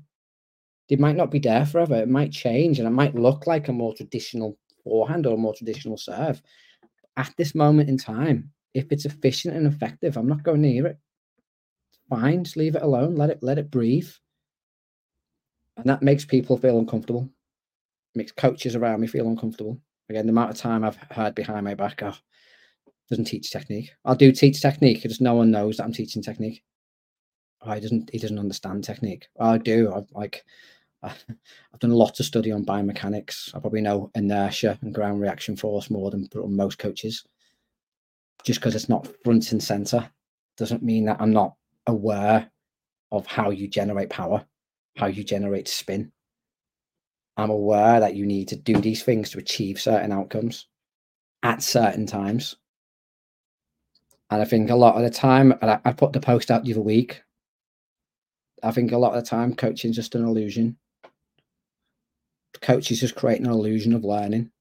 they 0.92 0.98
might 0.98 1.16
not 1.16 1.32
be 1.32 1.40
there 1.40 1.66
forever. 1.66 1.96
It 1.96 2.10
might 2.10 2.34
change 2.34 2.78
and 2.78 2.86
it 2.86 2.92
might 2.92 3.16
look 3.16 3.48
like 3.48 3.70
a 3.70 3.74
more 3.74 3.96
traditional 3.96 4.58
forehand 4.84 5.26
or 5.26 5.36
a 5.36 5.38
more 5.38 5.54
traditional 5.54 5.96
serve. 5.96 6.42
At 7.16 7.34
this 7.38 7.56
moment 7.56 7.88
in 7.88 7.98
time, 7.98 8.52
if 8.74 8.92
it's 8.92 9.06
efficient 9.06 9.56
and 9.56 9.66
effective, 9.66 10.18
I'm 10.18 10.28
not 10.28 10.44
going 10.44 10.64
near 10.64 10.88
it. 10.88 10.98
fine, 12.10 12.44
just 12.44 12.58
leave 12.58 12.76
it 12.76 12.82
alone. 12.82 13.16
Let 13.16 13.30
it 13.30 13.40
let 13.42 13.58
it 13.58 13.72
breathe. 13.72 14.10
And 15.78 15.86
that 15.86 16.02
makes 16.02 16.26
people 16.26 16.58
feel 16.58 16.80
uncomfortable. 16.80 17.30
makes 18.16 18.32
coaches 18.32 18.76
around 18.76 19.02
me 19.02 19.08
feel 19.08 19.28
uncomfortable. 19.28 19.80
Again, 20.10 20.26
the 20.26 20.32
amount 20.32 20.52
of 20.52 20.58
time 20.58 20.84
I've 20.84 20.98
heard 21.12 21.36
behind 21.36 21.64
my 21.64 21.74
back, 21.74 22.04
oh, 22.04 22.14
doesn't 23.10 23.26
teach 23.26 23.52
technique. 23.52 23.92
I 24.06 24.14
do 24.16 24.32
teach 24.32 24.62
technique, 24.62 25.04
just 25.04 25.22
no 25.22 25.36
one 25.36 25.52
knows 25.52 25.78
that 25.78 25.84
I'm 25.84 25.94
teaching 25.94 26.22
technique. 26.22 26.64
He 27.64 27.80
doesn't 27.80 28.10
he 28.12 28.18
doesn't 28.18 28.40
understand 28.40 28.84
technique. 28.84 29.28
I 29.40 29.58
do. 29.60 29.94
I've 29.94 30.10
like 30.12 30.44
I've 31.04 31.80
done 31.80 31.92
a 31.92 31.96
lot 31.96 32.20
of 32.20 32.26
study 32.26 32.52
on 32.52 32.66
biomechanics. 32.66 33.56
I 33.56 33.60
probably 33.60 33.82
know 33.82 34.12
inertia 34.16 34.80
and 34.82 34.94
ground 34.94 35.22
reaction 35.22 35.56
force 35.56 35.90
more 35.90 36.12
than 36.12 36.28
most 36.34 36.80
coaches. 36.80 37.24
Just 38.44 38.60
because 38.60 38.76
it's 38.76 38.90
not 38.90 39.08
front 39.24 39.52
and 39.52 39.62
center 39.62 40.10
doesn't 40.58 40.84
mean 40.84 41.06
that 41.06 41.18
I'm 41.20 41.32
not 41.32 41.56
aware 41.88 42.50
of 43.12 43.26
how 43.28 43.50
you 43.50 43.68
generate 43.68 44.10
power, 44.10 44.46
how 44.98 45.08
you 45.08 45.24
generate 45.24 45.68
spin. 45.68 46.12
I'm 47.38 47.50
aware 47.50 48.00
that 48.00 48.16
you 48.16 48.26
need 48.26 48.50
to 48.50 48.56
do 48.56 48.76
these 48.76 49.04
things 49.04 49.30
to 49.32 49.40
achieve 49.40 49.80
certain 49.80 50.12
outcomes 50.12 50.68
at 51.44 51.64
certain 51.64 52.06
times. 52.06 52.56
And 54.30 54.42
I 54.42 54.46
think 54.46 54.70
a 54.70 54.76
lot 54.76 54.96
of 54.96 55.04
the 55.04 55.10
time, 55.10 55.54
and 55.62 55.72
I, 55.72 55.80
I 55.86 55.92
put 55.92 56.14
the 56.14 56.20
post 56.20 56.52
out 56.52 56.64
the 56.64 56.72
other 56.72 56.82
week. 56.82 57.22
I 58.64 58.72
think 58.72 58.92
a 58.92 58.98
lot 58.98 59.16
of 59.16 59.24
the 59.24 59.30
time, 59.30 59.56
coaching 59.56 59.90
is 59.92 59.96
just 59.96 60.16
an 60.16 60.24
illusion 60.24 60.78
coach 62.62 62.92
is 62.92 63.00
just 63.00 63.16
creating 63.16 63.46
an 63.46 63.52
illusion 63.52 63.94
of 63.94 64.04
learning 64.04 64.52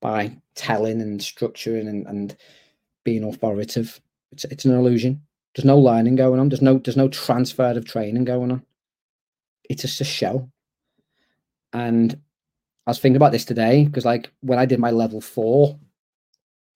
by 0.00 0.36
telling 0.54 1.00
and 1.00 1.20
structuring 1.20 1.88
and, 1.88 2.06
and 2.06 2.36
being 3.04 3.24
authoritative. 3.24 4.00
It's, 4.32 4.44
it's 4.44 4.64
an 4.64 4.74
illusion. 4.74 5.22
There's 5.54 5.64
no 5.64 5.78
learning 5.78 6.16
going 6.16 6.40
on. 6.40 6.48
There's 6.48 6.62
no 6.62 6.78
there's 6.78 6.96
no 6.96 7.08
transfer 7.08 7.70
of 7.70 7.84
training 7.84 8.24
going 8.24 8.50
on. 8.50 8.62
It's 9.68 9.82
just 9.82 10.00
a 10.00 10.04
show. 10.04 10.50
And 11.72 12.18
I 12.86 12.90
was 12.90 12.98
thinking 12.98 13.16
about 13.16 13.32
this 13.32 13.44
today 13.44 13.84
because 13.84 14.04
like 14.04 14.30
when 14.40 14.58
I 14.58 14.66
did 14.66 14.78
my 14.78 14.90
level 14.90 15.20
four 15.20 15.78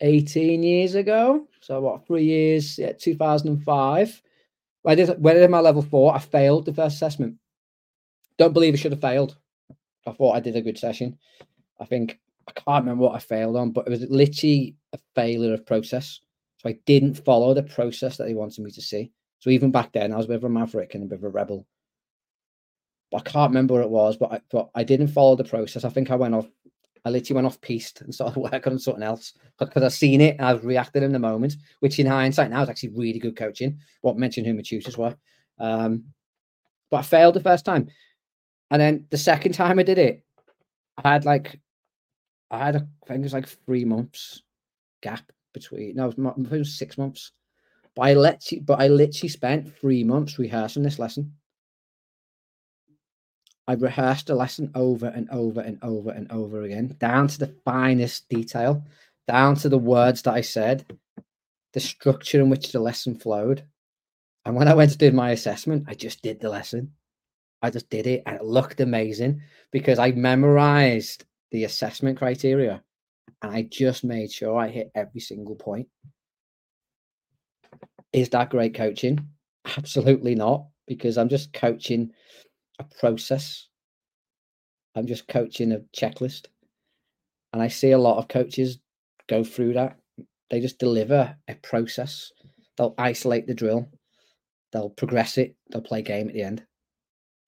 18 0.01 0.63
years 0.63 0.95
ago, 0.95 1.47
so 1.61 1.81
what 1.81 2.07
three 2.07 2.25
years, 2.25 2.79
yeah, 2.79 2.93
2005. 2.93 4.23
When 4.83 4.93
I 4.93 4.95
did 4.95 5.23
when 5.23 5.37
I 5.37 5.41
did 5.41 5.51
my 5.51 5.61
level 5.61 5.83
four, 5.83 6.15
I 6.15 6.19
failed 6.19 6.65
the 6.65 6.73
first 6.73 6.97
assessment. 6.97 7.37
Don't 8.39 8.53
believe 8.53 8.75
I 8.75 8.77
should 8.77 8.93
have 8.93 9.01
failed. 9.01 9.37
I 10.07 10.13
thought 10.13 10.37
I 10.37 10.41
did 10.41 10.57
a 10.57 10.63
good 10.63 10.79
session. 10.79 11.19
I 11.81 11.85
think 11.85 12.19
I 12.49 12.53
can't 12.53 12.85
remember 12.85 13.05
what 13.05 13.17
I 13.17 13.19
failed 13.19 13.57
on, 13.57 13.73
but 13.73 13.87
it 13.87 13.91
was 13.91 14.03
literally 14.09 14.77
a 14.93 14.99
failure 15.15 15.55
of 15.55 15.67
process. 15.67 16.21
So 16.59 16.69
I 16.69 16.79
didn't 16.87 17.25
follow 17.25 17.55
the 17.55 17.63
process 17.63 18.17
that 18.17 18.25
they 18.25 18.35
wanted 18.35 18.65
me 18.65 18.71
to 18.71 18.83
see. 18.83 19.13
So 19.41 19.51
even 19.51 19.71
back 19.71 19.93
then, 19.93 20.13
I 20.13 20.17
was 20.17 20.27
a 20.27 20.29
bit 20.29 20.37
of 20.37 20.45
a 20.45 20.49
maverick 20.49 20.95
and 20.95 21.05
a 21.05 21.07
bit 21.07 21.19
of 21.19 21.25
a 21.25 21.29
rebel. 21.29 21.67
I 23.15 23.21
can't 23.21 23.51
remember 23.51 23.75
what 23.75 23.83
it 23.83 23.91
was, 23.91 24.17
but 24.17 24.33
I, 24.33 24.41
but 24.51 24.71
I 24.75 24.85
didn't 24.85 25.09
follow 25.09 25.37
the 25.37 25.45
process. 25.45 25.85
I 25.85 25.89
think 25.89 26.11
I 26.11 26.17
went 26.17 26.35
off. 26.35 26.47
I 27.05 27.11
literally 27.11 27.37
went 27.37 27.47
off 27.47 27.61
piste 27.61 28.03
and 28.03 28.15
started 28.15 28.39
working 28.53 28.73
on 28.73 28.79
something 28.79 29.03
else 29.03 29.33
because 29.59 29.83
I 29.83 29.89
seen 29.89 30.21
it 30.21 30.37
and 30.39 30.47
I 30.47 30.53
reacting 30.53 31.03
in 31.03 31.13
the 31.13 31.19
moment, 31.19 31.57
which 31.81 31.99
in 31.99 32.07
hindsight 32.07 32.51
now 32.51 32.63
is 32.63 32.69
actually 32.69 32.91
really 32.91 33.19
good 33.19 33.37
coaching. 33.37 33.79
What 34.03 34.19
mentioned 34.19 34.47
who 34.47 34.55
my 34.55 34.63
tutors 34.63 34.99
were. 34.99 35.17
Um, 35.59 36.05
but 36.91 36.99
I 36.99 37.03
failed 37.03 37.35
the 37.35 37.41
first 37.41 37.65
time. 37.65 37.89
And 38.71 38.81
then 38.81 39.07
the 39.11 39.19
second 39.19 39.53
time 39.53 39.79
I 39.79 39.83
did 39.83 39.99
it, 39.99 40.25
I 41.03 41.13
had 41.13 41.25
like, 41.25 41.59
I 42.51 42.67
had 42.67 42.77
a, 42.77 42.89
I 43.05 43.07
think 43.07 43.21
it 43.21 43.25
was 43.25 43.33
like 43.33 43.49
three 43.49 43.85
months 43.85 44.43
gap 45.01 45.33
between. 45.55 45.97
No, 45.97 46.11
it 46.11 46.51
was 46.51 46.79
six 46.79 46.99
months. 46.99 47.33
But 47.95 48.03
I 48.03 48.15
let 48.15 48.53
you, 48.53 48.61
but 48.61 48.81
I 48.81 48.89
literally 48.89 49.29
spent 49.29 49.77
three 49.79 50.05
months 50.05 50.39
rehearsing 50.39 50.83
this 50.83 50.99
lesson. 50.99 51.33
I 53.69 53.75
rehearsed 53.75 54.29
the 54.29 54.35
lesson 54.35 54.71
over 54.75 55.09
and 55.09 55.29
over 55.31 55.61
and 55.61 55.79
over 55.83 56.11
and 56.11 56.33
over 56.33 56.63
again, 56.63 56.97
down 56.99 57.29
to 57.29 57.39
the 57.39 57.55
finest 57.67 58.27
detail, 58.31 58.83
down 59.29 59.57
to 59.57 59.69
the 59.69 59.77
words 59.77 60.23
that 60.23 60.33
I 60.33 60.41
said, 60.41 60.91
the 61.75 61.81
structure 61.81 62.41
in 62.41 62.49
which 62.49 62.73
the 62.73 62.81
lesson 62.81 63.15
flowed. 63.15 63.63
And 64.47 64.57
when 64.57 64.69
I 64.69 64.75
went 64.75 64.93
to 64.93 64.99
do 64.99 65.13
my 65.13 65.33
assessment, 65.33 65.85
I 65.87 65.93
just 65.93 66.23
did 66.23 66.41
the 66.41 66.49
lesson. 66.49 66.95
I 67.61 67.69
just 67.69 67.91
did 67.91 68.07
it 68.07 68.23
and 68.25 68.37
it 68.37 68.45
looked 68.45 68.81
amazing 68.81 69.43
because 69.71 69.99
I 69.99 70.13
memorized 70.13 71.25
the 71.51 71.65
assessment 71.65 72.17
criteria 72.17 72.83
and 73.43 73.53
I 73.53 73.63
just 73.63 74.03
made 74.03 74.33
sure 74.33 74.59
I 74.59 74.69
hit 74.69 74.91
every 74.95 75.21
single 75.21 75.57
point. 75.57 75.89
Is 78.15 78.31
that 78.31 78.49
great 78.49 78.75
coaching? 78.75 79.29
Absolutely 79.77 80.35
not, 80.35 80.69
because 80.87 81.19
I'm 81.19 81.29
just 81.29 81.53
coaching 81.53 82.13
a 82.79 82.85
process. 82.85 83.69
I'm 84.95 85.07
just 85.07 85.29
coaching 85.29 85.73
a 85.73 85.81
checklist. 85.97 86.47
And 87.53 87.63
I 87.63 87.69
see 87.69 87.93
a 87.93 87.99
lot 87.99 88.19
of 88.19 88.29
coaches 88.29 88.79
go 89.29 89.45
through 89.45 89.75
that. 89.75 89.97
They 90.51 90.61
just 90.61 90.79
deliver 90.79 91.37
a 91.49 91.55
process. 91.57 92.33
They'll 92.77 92.95
isolate 92.99 93.47
the 93.47 93.55
drill, 93.55 93.89
they'll 94.73 94.91
progress 94.91 95.37
it, 95.39 95.57
they'll 95.71 95.83
play 95.83 96.03
game 96.03 96.29
at 96.29 96.35
the 96.35 96.43
end 96.43 96.65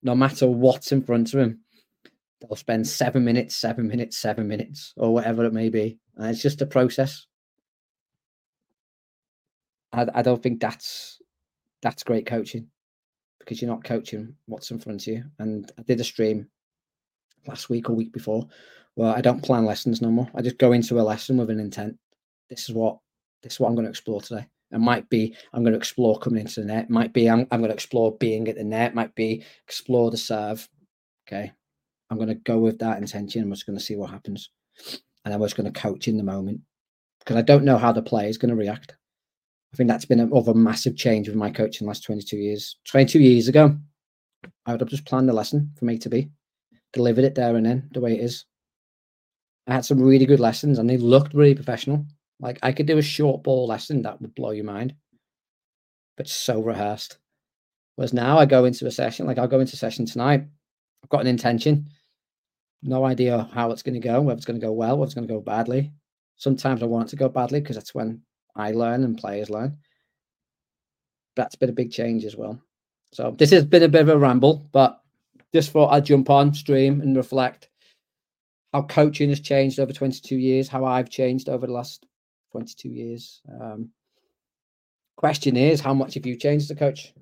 no 0.02 0.14
matter 0.14 0.48
what's 0.48 0.92
in 0.92 1.02
front 1.02 1.32
of 1.32 1.40
them, 1.40 1.60
they'll 2.40 2.56
spend 2.56 2.86
seven 2.86 3.24
minutes, 3.24 3.54
seven 3.54 3.86
minutes, 3.86 4.16
seven 4.16 4.48
minutes, 4.48 4.92
or 4.96 5.12
whatever 5.12 5.44
it 5.44 5.52
may 5.52 5.68
be. 5.68 5.98
And 6.16 6.30
it's 6.30 6.42
just 6.42 6.62
a 6.62 6.66
process. 6.66 7.26
I, 9.92 10.06
I 10.14 10.22
don't 10.22 10.42
think 10.42 10.60
that's 10.60 11.20
that's 11.82 12.04
great 12.04 12.26
coaching 12.26 12.68
because 13.40 13.60
you're 13.60 13.70
not 13.70 13.82
coaching 13.82 14.36
what's 14.46 14.70
in 14.70 14.78
front 14.78 15.02
of 15.02 15.06
you. 15.08 15.24
And 15.40 15.70
I 15.76 15.82
did 15.82 16.00
a 16.00 16.04
stream 16.04 16.48
last 17.46 17.68
week 17.68 17.90
or 17.90 17.94
week 17.94 18.12
before 18.12 18.46
where 18.94 19.14
I 19.14 19.20
don't 19.20 19.42
plan 19.42 19.64
lessons 19.64 20.00
no 20.00 20.10
more. 20.10 20.30
I 20.34 20.42
just 20.42 20.58
go 20.58 20.72
into 20.72 21.00
a 21.00 21.02
lesson 21.02 21.36
with 21.36 21.50
an 21.50 21.58
intent. 21.58 21.98
This 22.48 22.68
is 22.68 22.74
what 22.74 22.98
this 23.42 23.54
is 23.54 23.60
what 23.60 23.68
I'm 23.68 23.74
going 23.74 23.86
to 23.86 23.90
explore 23.90 24.20
today. 24.20 24.46
It 24.70 24.78
might 24.78 25.08
be 25.08 25.34
I'm 25.52 25.62
going 25.62 25.72
to 25.72 25.78
explore 25.78 26.18
coming 26.18 26.42
into 26.42 26.60
the 26.60 26.66
net. 26.66 26.84
It 26.84 26.90
might 26.90 27.12
be 27.12 27.28
I'm, 27.28 27.46
I'm 27.50 27.60
going 27.60 27.70
to 27.70 27.74
explore 27.74 28.16
being 28.18 28.46
at 28.48 28.56
the 28.56 28.64
net. 28.64 28.92
It 28.92 28.94
might 28.94 29.14
be 29.14 29.44
explore 29.66 30.10
the 30.10 30.16
serve. 30.16 30.68
Okay. 31.26 31.52
I'm 32.10 32.16
going 32.16 32.28
to 32.28 32.34
go 32.34 32.58
with 32.58 32.78
that 32.80 32.98
intention. 32.98 33.42
I'm 33.42 33.52
just 33.52 33.66
going 33.66 33.78
to 33.78 33.84
see 33.84 33.96
what 33.96 34.10
happens. 34.10 34.50
And 35.24 35.32
I'm 35.32 35.40
just 35.40 35.56
going 35.56 35.72
to 35.72 35.80
coach 35.80 36.08
in 36.08 36.16
the 36.16 36.22
moment 36.22 36.60
because 37.20 37.36
I 37.36 37.42
don't 37.42 37.64
know 37.64 37.78
how 37.78 37.92
the 37.92 38.02
player 38.02 38.28
is 38.28 38.38
going 38.38 38.50
to 38.50 38.56
react. 38.56 38.96
I 39.72 39.76
think 39.76 39.88
that's 39.88 40.04
been 40.04 40.20
a, 40.20 40.34
of 40.34 40.48
a 40.48 40.54
massive 40.54 40.96
change 40.96 41.28
with 41.28 41.36
my 41.36 41.50
coaching 41.50 41.86
the 41.86 41.90
last 41.90 42.04
22 42.04 42.36
years. 42.36 42.76
22 42.86 43.20
years 43.20 43.48
ago, 43.48 43.76
I 44.66 44.72
would 44.72 44.80
have 44.80 44.90
just 44.90 45.06
planned 45.06 45.28
the 45.28 45.32
lesson 45.32 45.72
from 45.78 45.88
A 45.90 45.98
to 45.98 46.08
B, 46.08 46.30
delivered 46.92 47.24
it 47.24 47.34
there 47.34 47.56
and 47.56 47.64
then 47.64 47.88
the 47.92 48.00
way 48.00 48.14
it 48.14 48.20
is. 48.20 48.44
I 49.66 49.74
had 49.74 49.84
some 49.84 50.00
really 50.00 50.26
good 50.26 50.40
lessons 50.40 50.78
and 50.78 50.90
they 50.90 50.96
looked 50.96 51.34
really 51.34 51.54
professional. 51.54 52.04
Like 52.40 52.58
I 52.62 52.72
could 52.72 52.86
do 52.86 52.98
a 52.98 53.02
short 53.02 53.42
ball 53.42 53.66
lesson 53.66 54.02
that 54.02 54.20
would 54.20 54.34
blow 54.34 54.50
your 54.50 54.64
mind, 54.64 54.94
but 56.16 56.28
so 56.28 56.60
rehearsed. 56.60 57.18
Whereas 57.94 58.12
now 58.12 58.38
I 58.38 58.46
go 58.46 58.64
into 58.64 58.86
a 58.86 58.90
session, 58.90 59.26
like 59.26 59.38
I'll 59.38 59.46
go 59.46 59.60
into 59.60 59.76
session 59.76 60.06
tonight. 60.06 60.44
I've 61.04 61.10
got 61.10 61.20
an 61.20 61.26
intention, 61.26 61.90
no 62.82 63.04
idea 63.04 63.48
how 63.52 63.70
it's 63.70 63.82
going 63.82 64.00
to 64.00 64.06
go, 64.06 64.20
whether 64.20 64.36
it's 64.36 64.46
going 64.46 64.58
to 64.58 64.66
go 64.66 64.72
well, 64.72 64.96
whether 64.96 65.06
it's 65.06 65.14
going 65.14 65.28
to 65.28 65.32
go 65.32 65.40
badly. 65.40 65.92
Sometimes 66.36 66.82
I 66.82 66.86
want 66.86 67.08
it 67.08 67.10
to 67.10 67.16
go 67.16 67.28
badly 67.28 67.60
because 67.60 67.76
that's 67.76 67.94
when 67.94 68.22
I 68.56 68.72
learn 68.72 69.04
and 69.04 69.16
players 69.16 69.50
learn. 69.50 69.78
That's 71.36 71.54
been 71.54 71.70
a 71.70 71.74
big 71.74 71.92
change 71.92 72.24
as 72.24 72.36
well. 72.36 72.60
So 73.12 73.34
this 73.36 73.50
has 73.50 73.64
been 73.64 73.82
a 73.82 73.88
bit 73.88 74.02
of 74.02 74.08
a 74.08 74.18
ramble, 74.18 74.68
but 74.72 75.00
just 75.52 75.70
thought 75.70 75.92
I'd 75.92 76.04
jump 76.04 76.30
on 76.30 76.54
stream 76.54 77.00
and 77.00 77.16
reflect 77.16 77.68
how 78.72 78.82
coaching 78.82 79.30
has 79.30 79.40
changed 79.40 79.80
over 79.80 79.92
22 79.92 80.36
years, 80.36 80.68
how 80.68 80.84
I've 80.84 81.10
changed 81.10 81.48
over 81.48 81.66
the 81.66 81.72
last 81.72 82.06
22 82.52 82.88
years. 82.88 83.40
Um, 83.60 83.90
question 85.16 85.56
is, 85.56 85.80
how 85.80 85.94
much 85.94 86.14
have 86.14 86.26
you 86.26 86.36
changed 86.36 86.66
as 86.66 86.70
a 86.70 86.76
coach? 86.76 87.12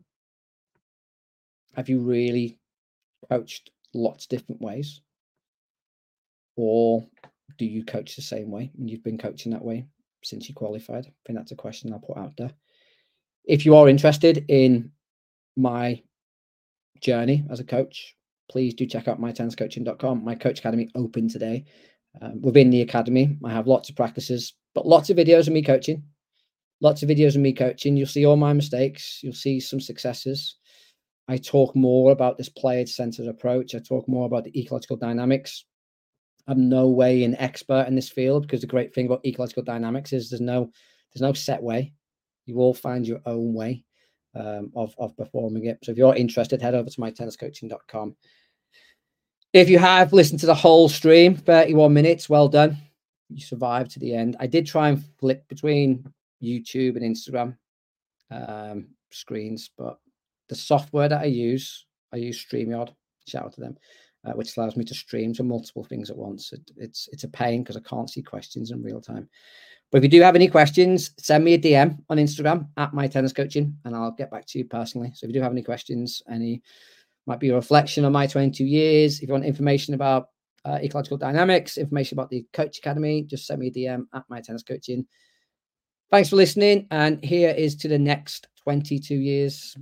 Have 1.74 1.88
you 1.88 2.00
really 2.00 2.58
coached 3.30 3.70
lots 3.94 4.24
of 4.24 4.28
different 4.30 4.60
ways? 4.60 5.00
Or 6.56 7.06
do 7.56 7.64
you 7.64 7.84
coach 7.84 8.14
the 8.14 8.22
same 8.22 8.50
way 8.50 8.70
and 8.78 8.90
you've 8.90 9.04
been 9.04 9.18
coaching 9.18 9.52
that 9.52 9.64
way 9.64 9.86
since 10.24 10.48
you 10.48 10.54
qualified? 10.54 11.06
I 11.06 11.12
think 11.26 11.38
that's 11.38 11.52
a 11.52 11.56
question 11.56 11.92
I'll 11.92 11.98
put 11.98 12.16
out 12.16 12.36
there. 12.36 12.50
If 13.44 13.64
you 13.64 13.76
are 13.76 13.88
interested 13.88 14.44
in 14.48 14.90
my 15.56 16.02
journey 17.00 17.44
as 17.50 17.60
a 17.60 17.64
coach, 17.64 18.14
please 18.50 18.74
do 18.74 18.86
check 18.86 19.08
out 19.08 19.20
mytenniscoaching.com. 19.20 20.24
My 20.24 20.34
coach 20.34 20.58
academy 20.60 20.90
open 20.94 21.28
today. 21.28 21.64
Um, 22.20 22.40
within 22.40 22.70
the 22.70 22.82
academy, 22.82 23.36
I 23.44 23.52
have 23.52 23.66
lots 23.66 23.88
of 23.88 23.96
practices, 23.96 24.54
but 24.74 24.86
lots 24.86 25.10
of 25.10 25.16
videos 25.16 25.46
of 25.46 25.52
me 25.52 25.62
coaching. 25.62 26.02
Lots 26.80 27.02
of 27.02 27.08
videos 27.08 27.34
of 27.34 27.42
me 27.42 27.52
coaching. 27.52 27.96
You'll 27.96 28.06
see 28.06 28.24
all 28.24 28.36
my 28.36 28.52
mistakes. 28.52 29.20
You'll 29.22 29.32
see 29.32 29.60
some 29.60 29.80
successes. 29.80 30.56
I 31.26 31.36
talk 31.36 31.76
more 31.76 32.12
about 32.12 32.38
this 32.38 32.48
player 32.48 32.86
centered 32.86 33.26
approach. 33.26 33.74
I 33.74 33.80
talk 33.80 34.08
more 34.08 34.26
about 34.26 34.44
the 34.44 34.58
ecological 34.58 34.96
dynamics. 34.96 35.64
I'm 36.48 36.68
no 36.68 36.88
way 36.88 37.24
an 37.24 37.36
expert 37.36 37.86
in 37.86 37.94
this 37.94 38.08
field 38.08 38.42
because 38.42 38.62
the 38.62 38.66
great 38.66 38.94
thing 38.94 39.06
about 39.06 39.24
ecological 39.24 39.62
dynamics 39.62 40.12
is 40.12 40.30
there's 40.30 40.40
no 40.40 40.72
there's 41.12 41.22
no 41.22 41.34
set 41.34 41.62
way. 41.62 41.92
You 42.46 42.58
all 42.58 42.74
find 42.74 43.06
your 43.06 43.20
own 43.26 43.52
way 43.52 43.84
um, 44.34 44.72
of 44.74 44.94
of 44.98 45.16
performing 45.16 45.66
it. 45.66 45.78
So 45.84 45.92
if 45.92 45.98
you're 45.98 46.16
interested, 46.16 46.62
head 46.62 46.74
over 46.74 46.88
to 46.88 47.00
mytenniscoaching.com. 47.00 48.16
If 49.52 49.68
you 49.68 49.78
have 49.78 50.12
listened 50.12 50.40
to 50.40 50.46
the 50.46 50.54
whole 50.54 50.88
stream, 50.88 51.34
31 51.36 51.92
minutes, 51.92 52.28
well 52.28 52.48
done. 52.48 52.76
You 53.28 53.40
survived 53.40 53.90
to 53.92 53.98
the 53.98 54.14
end. 54.14 54.36
I 54.40 54.46
did 54.46 54.66
try 54.66 54.88
and 54.88 55.04
flip 55.18 55.46
between 55.48 56.10
YouTube 56.42 56.96
and 56.96 57.02
Instagram 57.02 57.56
um, 58.30 58.88
screens, 59.10 59.70
but 59.76 59.98
the 60.48 60.54
software 60.54 61.08
that 61.08 61.20
I 61.20 61.26
use, 61.26 61.86
I 62.12 62.16
use 62.16 62.44
StreamYard. 62.44 62.90
Shout 63.26 63.44
out 63.44 63.52
to 63.54 63.60
them, 63.60 63.76
uh, 64.24 64.32
which 64.32 64.56
allows 64.56 64.76
me 64.76 64.84
to 64.84 64.94
stream 64.94 65.32
to 65.34 65.42
multiple 65.42 65.84
things 65.84 66.10
at 66.10 66.16
once. 66.16 66.52
It, 66.52 66.70
it's 66.76 67.08
it's 67.12 67.24
a 67.24 67.28
pain 67.28 67.62
because 67.62 67.76
I 67.76 67.80
can't 67.80 68.10
see 68.10 68.22
questions 68.22 68.70
in 68.70 68.82
real 68.82 69.00
time. 69.00 69.28
But 69.90 69.98
if 69.98 70.04
you 70.04 70.10
do 70.10 70.22
have 70.22 70.36
any 70.36 70.48
questions, 70.48 71.12
send 71.18 71.44
me 71.44 71.54
a 71.54 71.58
DM 71.58 71.98
on 72.10 72.18
Instagram 72.18 72.68
at 72.76 72.92
my 72.92 73.06
tennis 73.06 73.32
coaching, 73.32 73.76
and 73.84 73.96
I'll 73.96 74.10
get 74.10 74.30
back 74.30 74.46
to 74.46 74.58
you 74.58 74.66
personally. 74.66 75.12
So 75.14 75.24
if 75.24 75.28
you 75.28 75.34
do 75.34 75.42
have 75.42 75.52
any 75.52 75.62
questions, 75.62 76.22
any 76.30 76.62
might 77.26 77.40
be 77.40 77.50
a 77.50 77.54
reflection 77.54 78.04
on 78.04 78.12
my 78.12 78.26
22 78.26 78.64
years. 78.64 79.20
If 79.20 79.28
you 79.28 79.32
want 79.32 79.44
information 79.44 79.94
about 79.94 80.28
uh, 80.64 80.78
ecological 80.82 81.18
dynamics, 81.18 81.78
information 81.78 82.16
about 82.16 82.30
the 82.30 82.44
Coach 82.52 82.78
Academy, 82.78 83.22
just 83.22 83.46
send 83.46 83.60
me 83.60 83.68
a 83.68 83.70
DM 83.70 84.06
at 84.14 84.24
my 84.28 84.40
tennis 84.40 84.62
coaching. 84.62 85.06
Thanks 86.10 86.30
for 86.30 86.36
listening. 86.36 86.86
And 86.90 87.22
here 87.22 87.50
is 87.50 87.76
to 87.76 87.88
the 87.88 87.98
next 87.98 88.48
22 88.64 89.14
years. 89.14 89.76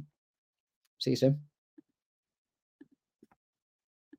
See 0.99 1.11
you 1.11 1.17
soon. 1.17 1.56